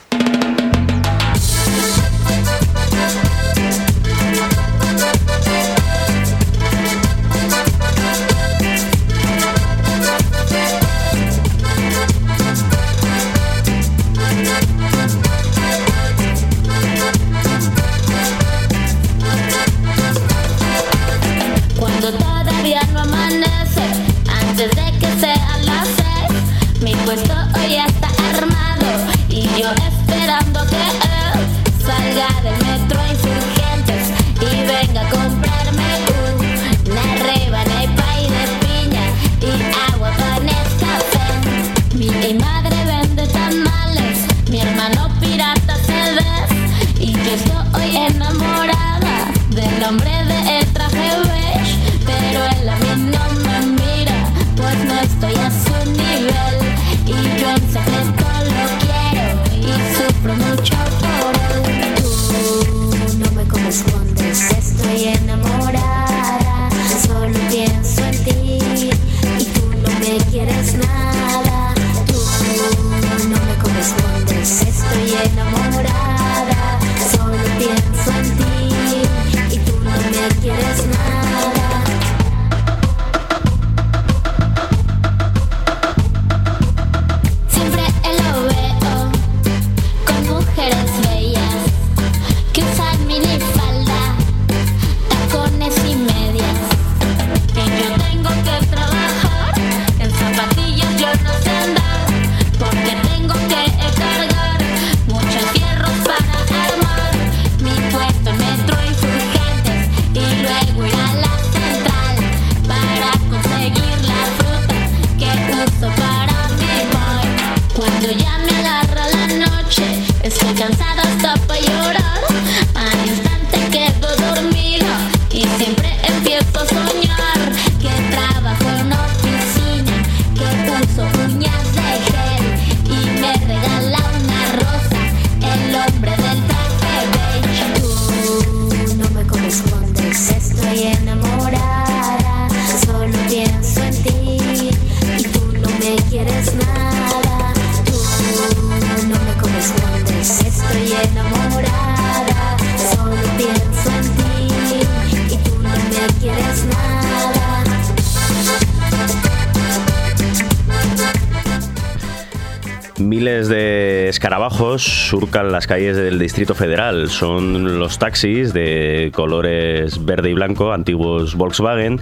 Escarabajos 164.24 164.84
surcan 164.84 165.52
las 165.52 165.68
calles 165.68 165.98
del 165.98 166.18
Distrito 166.18 166.56
Federal. 166.56 167.10
Son 167.10 167.78
los 167.78 168.00
taxis 168.00 168.54
de 168.54 169.12
colores 169.14 170.06
verde 170.06 170.30
y 170.30 170.34
blanco, 170.34 170.72
antiguos 170.72 171.36
Volkswagen, 171.36 172.00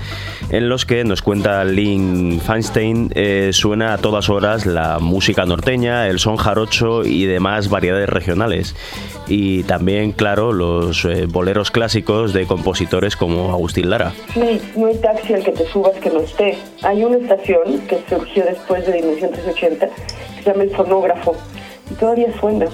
en 0.52 0.70
los 0.70 0.86
que 0.86 1.04
nos 1.04 1.24
cuenta 1.24 1.66
Lynn 1.66 2.40
Feinstein, 2.40 3.12
eh, 3.16 3.50
suena 3.54 3.96
a 3.96 3.98
todas 3.98 4.30
horas 4.30 4.68
la 4.68 5.00
música 5.00 5.48
norteña, 5.48 6.08
el 6.10 6.20
son 6.20 6.38
jarocho 6.38 7.04
y 7.04 7.26
demás 7.26 7.70
variedades 7.70 8.08
regionales. 8.08 8.76
Y 9.28 9.64
también, 9.64 10.12
claro, 10.12 10.54
los 10.54 11.04
eh, 11.06 11.26
boleros 11.26 11.72
clásicos 11.72 12.34
de 12.34 12.46
compositores 12.46 13.16
como 13.16 13.50
Agustín 13.52 13.90
Lara. 13.90 14.14
Hay, 14.36 14.62
no 14.76 14.86
hay 14.86 14.98
taxi 14.98 15.34
al 15.34 15.44
que 15.44 15.54
te 15.54 15.66
subas 15.72 15.98
que 15.98 16.12
no 16.12 16.20
esté. 16.20 16.56
Hay 16.84 17.04
una 17.04 17.18
estación 17.18 17.80
que 17.88 17.98
surgió 18.08 18.46
después 18.46 18.86
de 18.86 18.94
Dimensión 18.94 19.32
380 19.32 19.88
que 19.88 20.44
se 20.44 20.52
llama 20.52 20.64
El 20.66 20.70
Fonógrafo 20.70 21.36
y 21.92 21.94
todavía 21.96 22.28
suena. 22.40 22.68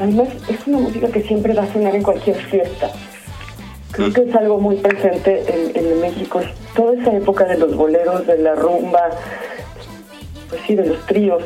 Además, 0.00 0.28
es 0.48 0.66
una 0.66 0.78
música 0.78 1.08
que 1.08 1.22
siempre 1.22 1.54
va 1.54 1.62
a 1.62 1.72
sonar 1.72 1.94
en 1.94 2.02
cualquier 2.02 2.36
fiesta. 2.36 2.90
Creo 3.92 4.12
que 4.12 4.22
es 4.22 4.34
algo 4.34 4.58
muy 4.58 4.76
presente 4.76 5.44
en, 5.48 5.74
en 5.74 6.00
México. 6.00 6.40
Es 6.40 6.48
toda 6.74 7.00
esa 7.00 7.16
época 7.16 7.44
de 7.44 7.58
los 7.58 7.74
boleros, 7.74 8.26
de 8.26 8.38
la 8.38 8.54
rumba, 8.54 9.10
pues 10.50 10.60
sí, 10.66 10.74
de 10.74 10.86
los 10.86 11.06
tríos. 11.06 11.42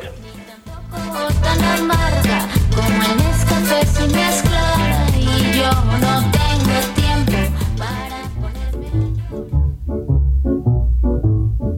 tan 1.43 1.63
amarga 1.79 2.47
como 2.75 3.03
el 3.03 3.17
Nescafé 3.17 3.85
sin 3.85 4.11
mezclar 4.11 5.09
y 5.17 5.21
yo 5.57 5.71
no 6.01 6.13
tengo 6.35 6.77
tiempo 6.95 7.37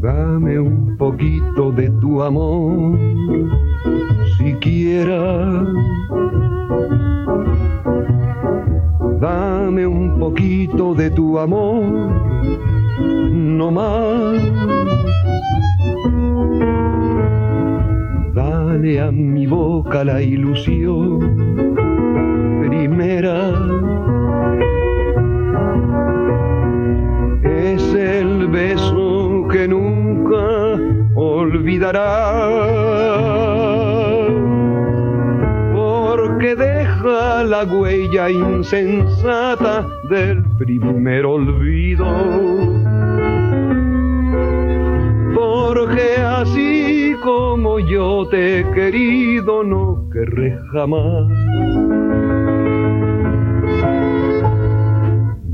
Dame 0.01 0.59
un 0.59 0.97
poquito 0.97 1.71
de 1.71 1.89
tu 2.01 2.21
amor, 2.23 2.97
siquiera. 4.43 5.63
Dame 9.19 9.87
un 9.87 10.19
poquito 10.19 10.93
de 10.93 11.09
tu 11.11 11.39
amor, 11.39 11.83
no 13.31 13.71
más. 13.71 14.41
Dale 18.33 18.99
a 18.99 19.11
mi 19.11 19.47
boca 19.47 20.03
la 20.03 20.21
ilusión 20.21 21.19
primera. 22.67 23.51
Es 27.43 27.93
el 27.93 28.47
beso 28.47 29.47
que 29.51 29.67
nunca 29.67 30.77
olvidará. 31.15 32.03
Porque 36.43 36.61
deja 36.61 37.45
la 37.45 37.63
huella 37.63 38.29
insensata 38.29 39.87
del 40.09 40.43
primer 40.57 41.25
olvido. 41.25 42.05
Porque 45.33 46.17
así 46.21 47.15
como 47.23 47.79
yo 47.79 48.27
te 48.29 48.59
he 48.59 48.71
querido, 48.71 49.63
no 49.63 50.09
querré 50.11 50.59
jamás. 50.73 51.29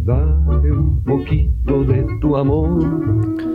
Dame 0.06 0.72
un 0.72 1.04
poquito 1.04 1.84
de 1.84 2.04
tu 2.20 2.36
amor. 2.36 3.49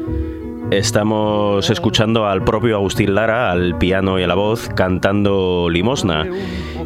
Estamos 0.74 1.70
escuchando 1.70 2.26
al 2.26 2.42
propio 2.42 2.74
Agustín 2.74 3.14
Lara, 3.14 3.52
al 3.52 3.78
piano 3.78 4.18
y 4.18 4.24
a 4.24 4.26
la 4.26 4.34
voz, 4.34 4.68
cantando 4.74 5.68
Limosna. 5.70 6.26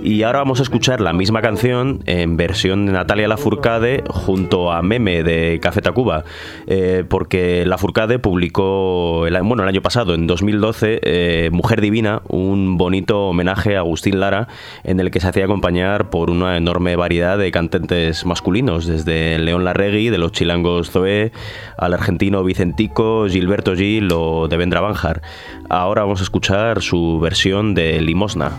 Y 0.03 0.23
ahora 0.23 0.41
vamos 0.41 0.61
a 0.61 0.63
escuchar 0.63 1.01
la 1.01 1.15
misma 1.15 1.41
canción 1.41 2.03
en 2.05 2.37
versión 2.37 2.85
de 2.85 2.93
Natalia 2.93 3.27
Lafourcade 3.29 4.05
junto 4.09 4.71
a 4.71 4.83
Meme 4.83 5.23
de 5.23 5.59
Café 5.61 5.81
Tacuba, 5.81 6.25
eh, 6.67 7.05
porque 7.09 7.65
Lafourcade 7.67 8.19
publicó 8.19 9.27
el, 9.27 9.41
bueno, 9.43 9.63
el 9.63 9.69
año 9.69 9.83
pasado, 9.83 10.15
en 10.15 10.27
2012, 10.27 11.01
eh, 11.03 11.49
Mujer 11.51 11.81
Divina, 11.81 12.21
un 12.29 12.77
bonito 12.77 13.29
homenaje 13.29 13.77
a 13.77 13.81
Agustín 13.81 14.21
Lara, 14.21 14.49
en 14.85 15.01
el 15.01 15.11
que 15.11 15.21
se 15.21 15.29
hacía 15.29 15.47
acompañar 15.47 16.11
por 16.11 16.31
una 16.31 16.59
enorme 16.59 16.95
variedad 16.95 17.39
de 17.39 17.51
cantantes 17.51 18.27
masculinos, 18.27 18.87
desde 18.87 19.39
León 19.39 19.65
Larregui, 19.65 20.11
de 20.11 20.19
los 20.19 20.33
chilangos 20.33 20.91
Zoé, 20.91 21.33
al 21.77 21.95
argentino 21.95 22.45
Vicentico, 22.45 23.27
Gilberto 23.29 23.78
Gil 23.79 24.11
o 24.13 24.49
Devendra 24.49 24.81
Banjar. 24.81 25.23
Ahora 25.71 26.03
vamos 26.03 26.21
a 26.21 26.25
escuchar 26.25 26.83
su 26.83 27.21
versión 27.21 27.75
de 27.75 28.01
Limosna. 28.01 28.53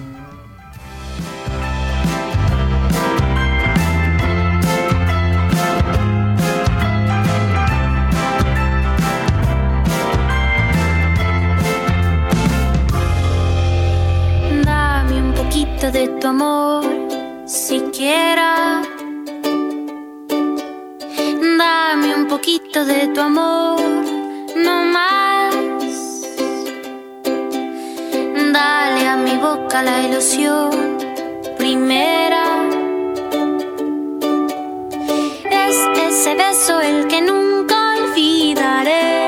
De 15.94 16.08
tu 16.22 16.28
amor, 16.28 16.86
siquiera. 17.48 18.84
Dame 21.58 22.16
un 22.16 22.28
poquito 22.28 22.86
de 22.86 23.08
tu 23.08 23.22
amor, 23.22 23.82
no 24.64 24.86
más. 24.86 25.56
Dale 28.54 29.08
a 29.08 29.16
mi 29.18 29.38
boca 29.38 29.82
la 29.82 30.02
ilusión 30.02 30.98
primera. 31.58 32.44
Es 35.50 35.78
ese 36.08 36.36
beso 36.36 36.80
el 36.82 37.08
que 37.08 37.22
nunca 37.22 37.76
olvidaré. 37.98 39.19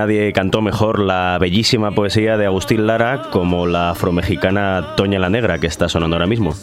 nadie 0.00 0.32
cantó 0.32 0.62
mejor 0.62 0.98
la 0.98 1.36
bellísima 1.38 1.90
poesía 1.90 2.38
de 2.38 2.46
Agustín 2.46 2.86
Lara 2.86 3.24
como 3.30 3.66
la 3.66 3.90
afromexicana 3.90 4.94
Toña 4.96 5.18
la 5.18 5.28
Negra 5.28 5.58
que 5.58 5.66
está 5.66 5.90
sonando 5.90 6.16
ahora 6.16 6.26
mismo. 6.26 6.54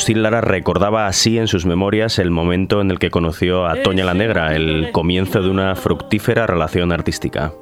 Agustín 0.00 0.22
Lara 0.22 0.40
recordaba 0.40 1.06
así 1.06 1.36
en 1.36 1.46
sus 1.46 1.66
memorias 1.66 2.18
el 2.18 2.30
momento 2.30 2.80
en 2.80 2.90
el 2.90 2.98
que 2.98 3.10
conoció 3.10 3.66
a 3.66 3.82
Toña 3.82 4.02
la 4.02 4.14
Negra, 4.14 4.56
el 4.56 4.92
comienzo 4.92 5.42
de 5.42 5.50
una 5.50 5.76
fructífera 5.76 6.46
relación 6.46 6.90
artística. 6.90 7.52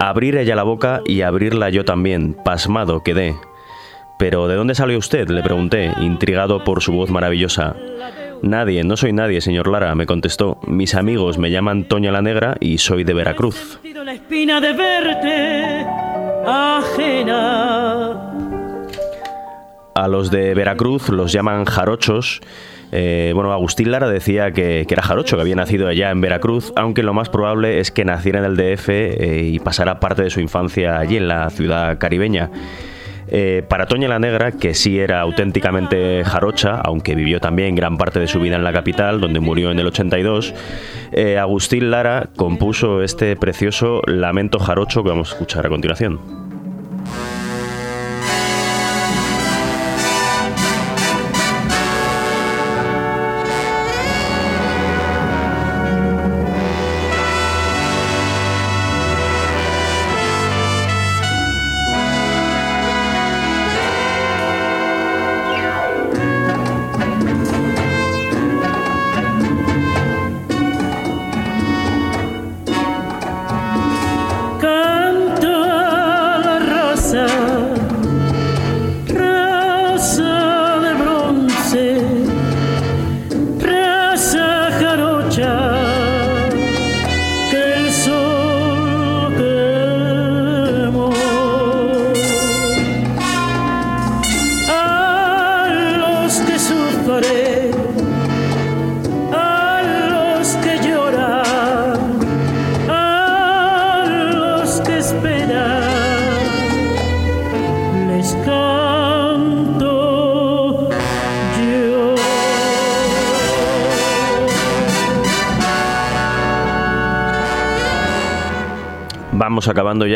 Abrir 0.00 0.36
ella 0.36 0.56
la 0.56 0.64
boca 0.64 1.02
y 1.06 1.20
abrirla 1.22 1.70
yo 1.70 1.84
también, 1.84 2.34
pasmado 2.44 3.04
quedé. 3.04 3.36
¿Pero 4.18 4.48
de 4.48 4.56
dónde 4.56 4.74
salió 4.74 4.98
usted? 4.98 5.28
le 5.28 5.44
pregunté, 5.44 5.92
intrigado 6.00 6.64
por 6.64 6.82
su 6.82 6.92
voz 6.92 7.08
maravillosa. 7.08 7.76
Nadie, 8.42 8.82
no 8.82 8.96
soy 8.96 9.12
nadie, 9.12 9.40
señor 9.40 9.68
Lara, 9.68 9.94
me 9.94 10.06
contestó. 10.06 10.58
Mis 10.66 10.96
amigos 10.96 11.38
me 11.38 11.52
llaman 11.52 11.84
Toña 11.84 12.10
la 12.10 12.20
Negra 12.20 12.56
y 12.58 12.78
soy 12.78 13.04
de 13.04 13.14
Veracruz. 13.14 13.78
La 13.84 14.12
espina 14.12 14.60
de 14.60 14.72
verte 14.72 15.86
ajena. 16.44 18.25
A 19.96 20.08
los 20.08 20.30
de 20.30 20.52
Veracruz 20.52 21.08
los 21.08 21.32
llaman 21.32 21.64
jarochos. 21.64 22.42
Eh, 22.92 23.32
bueno, 23.34 23.50
Agustín 23.54 23.90
Lara 23.90 24.10
decía 24.10 24.50
que, 24.50 24.86
era 24.86 25.02
jarocho, 25.02 25.36
que 25.36 25.40
había 25.40 25.56
nacido 25.56 25.88
allá 25.88 26.10
en 26.10 26.20
Veracruz, 26.20 26.74
aunque 26.76 27.02
lo 27.02 27.14
más 27.14 27.30
probable 27.30 27.80
es 27.80 27.90
que 27.90 28.04
naciera 28.04 28.40
en 28.40 28.44
el 28.44 28.56
DF 28.56 28.90
eh, 28.90 29.50
y 29.54 29.58
pasara 29.58 29.98
parte 29.98 30.22
de 30.22 30.28
su 30.28 30.40
infancia 30.40 30.98
allí 30.98 31.16
en 31.16 31.28
la 31.28 31.48
ciudad 31.48 31.96
caribeña. 31.96 32.50
Eh, 33.28 33.64
para 33.66 33.86
Toña 33.86 34.06
la 34.06 34.18
Negra, 34.18 34.52
que 34.52 34.74
sí 34.74 34.98
era 34.98 35.22
auténticamente 35.22 36.22
jarocha, 36.24 36.78
aunque 36.84 37.14
vivió 37.14 37.40
también 37.40 37.74
gran 37.74 37.96
parte 37.96 38.20
de 38.20 38.26
su 38.26 38.38
vida 38.38 38.56
en 38.56 38.64
la 38.64 38.74
capital, 38.74 39.18
donde 39.18 39.40
murió 39.40 39.70
en 39.70 39.78
el 39.78 39.86
82, 39.86 40.54
eh, 41.12 41.38
Agustín 41.38 41.90
Lara 41.90 42.28
compuso 42.36 43.02
este 43.02 43.34
precioso 43.34 44.02
lamento 44.06 44.58
jarocho 44.58 45.02
que 45.02 45.08
vamos 45.08 45.30
a 45.30 45.32
escuchar 45.32 45.64
a 45.64 45.70
continuación. 45.70 46.45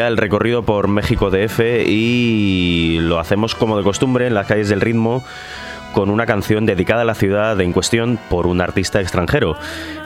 El 0.08 0.16
recorrido 0.16 0.62
por 0.62 0.88
México 0.88 1.30
DF 1.30 1.60
y 1.86 2.98
lo 3.00 3.18
hacemos 3.18 3.54
como 3.54 3.76
de 3.76 3.84
costumbre 3.84 4.26
en 4.26 4.34
las 4.34 4.46
calles 4.46 4.68
del 4.68 4.80
ritmo 4.80 5.22
con 5.92 6.10
una 6.10 6.26
canción 6.26 6.66
dedicada 6.66 7.02
a 7.02 7.04
la 7.04 7.14
ciudad 7.14 7.60
en 7.60 7.72
cuestión 7.72 8.18
por 8.28 8.46
un 8.46 8.60
artista 8.60 9.00
extranjero. 9.00 9.56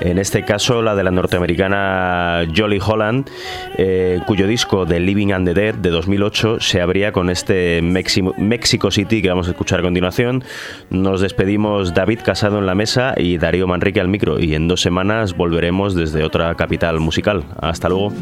En 0.01 0.19
este 0.19 0.45
caso, 0.45 0.83
la 0.83 0.95
de 0.95 1.05
la 1.05 1.11
norteamericana 1.11 2.45
Jolly 2.55 2.79
Holland, 2.85 3.29
eh, 3.77 4.21
cuyo 4.27 4.47
disco 4.47 4.87
The 4.87 5.01
Living 5.01 5.33
and 5.33 5.47
the 5.47 5.55
Dead 5.55 5.75
de 5.75 5.91
2008 5.91 6.61
se 6.61 6.81
abría 6.81 7.13
con 7.13 7.31
este 7.31 7.83
Mexico 7.83 8.91
City 8.91 9.23
que 9.23 9.29
vamos 9.29 9.49
a 9.49 9.51
escuchar 9.51 9.81
a 9.81 9.83
continuación. 9.83 10.45
Nos 10.91 11.21
despedimos 11.21 11.95
David 11.95 12.21
Casado 12.25 12.59
en 12.59 12.67
la 12.67 12.75
mesa 12.75 13.15
y 13.17 13.39
Darío 13.39 13.67
Manrique 13.67 14.01
al 14.01 14.09
micro, 14.09 14.41
y 14.41 14.55
en 14.55 14.69
dos 14.69 14.81
semanas 14.81 15.37
volveremos 15.37 15.95
desde 15.95 16.25
otra 16.25 16.55
capital 16.55 17.01
musical. 17.01 17.45
Hasta 17.61 17.89
luego. 17.89 18.13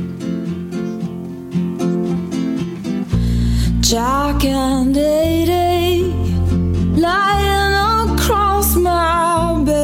Jack 3.93 4.43
and 4.47 4.95
Day 4.95 5.45
Day 5.45 6.01
lying 6.97 8.14
across 8.14 8.74
my 8.74 9.62
bed. 9.66 9.82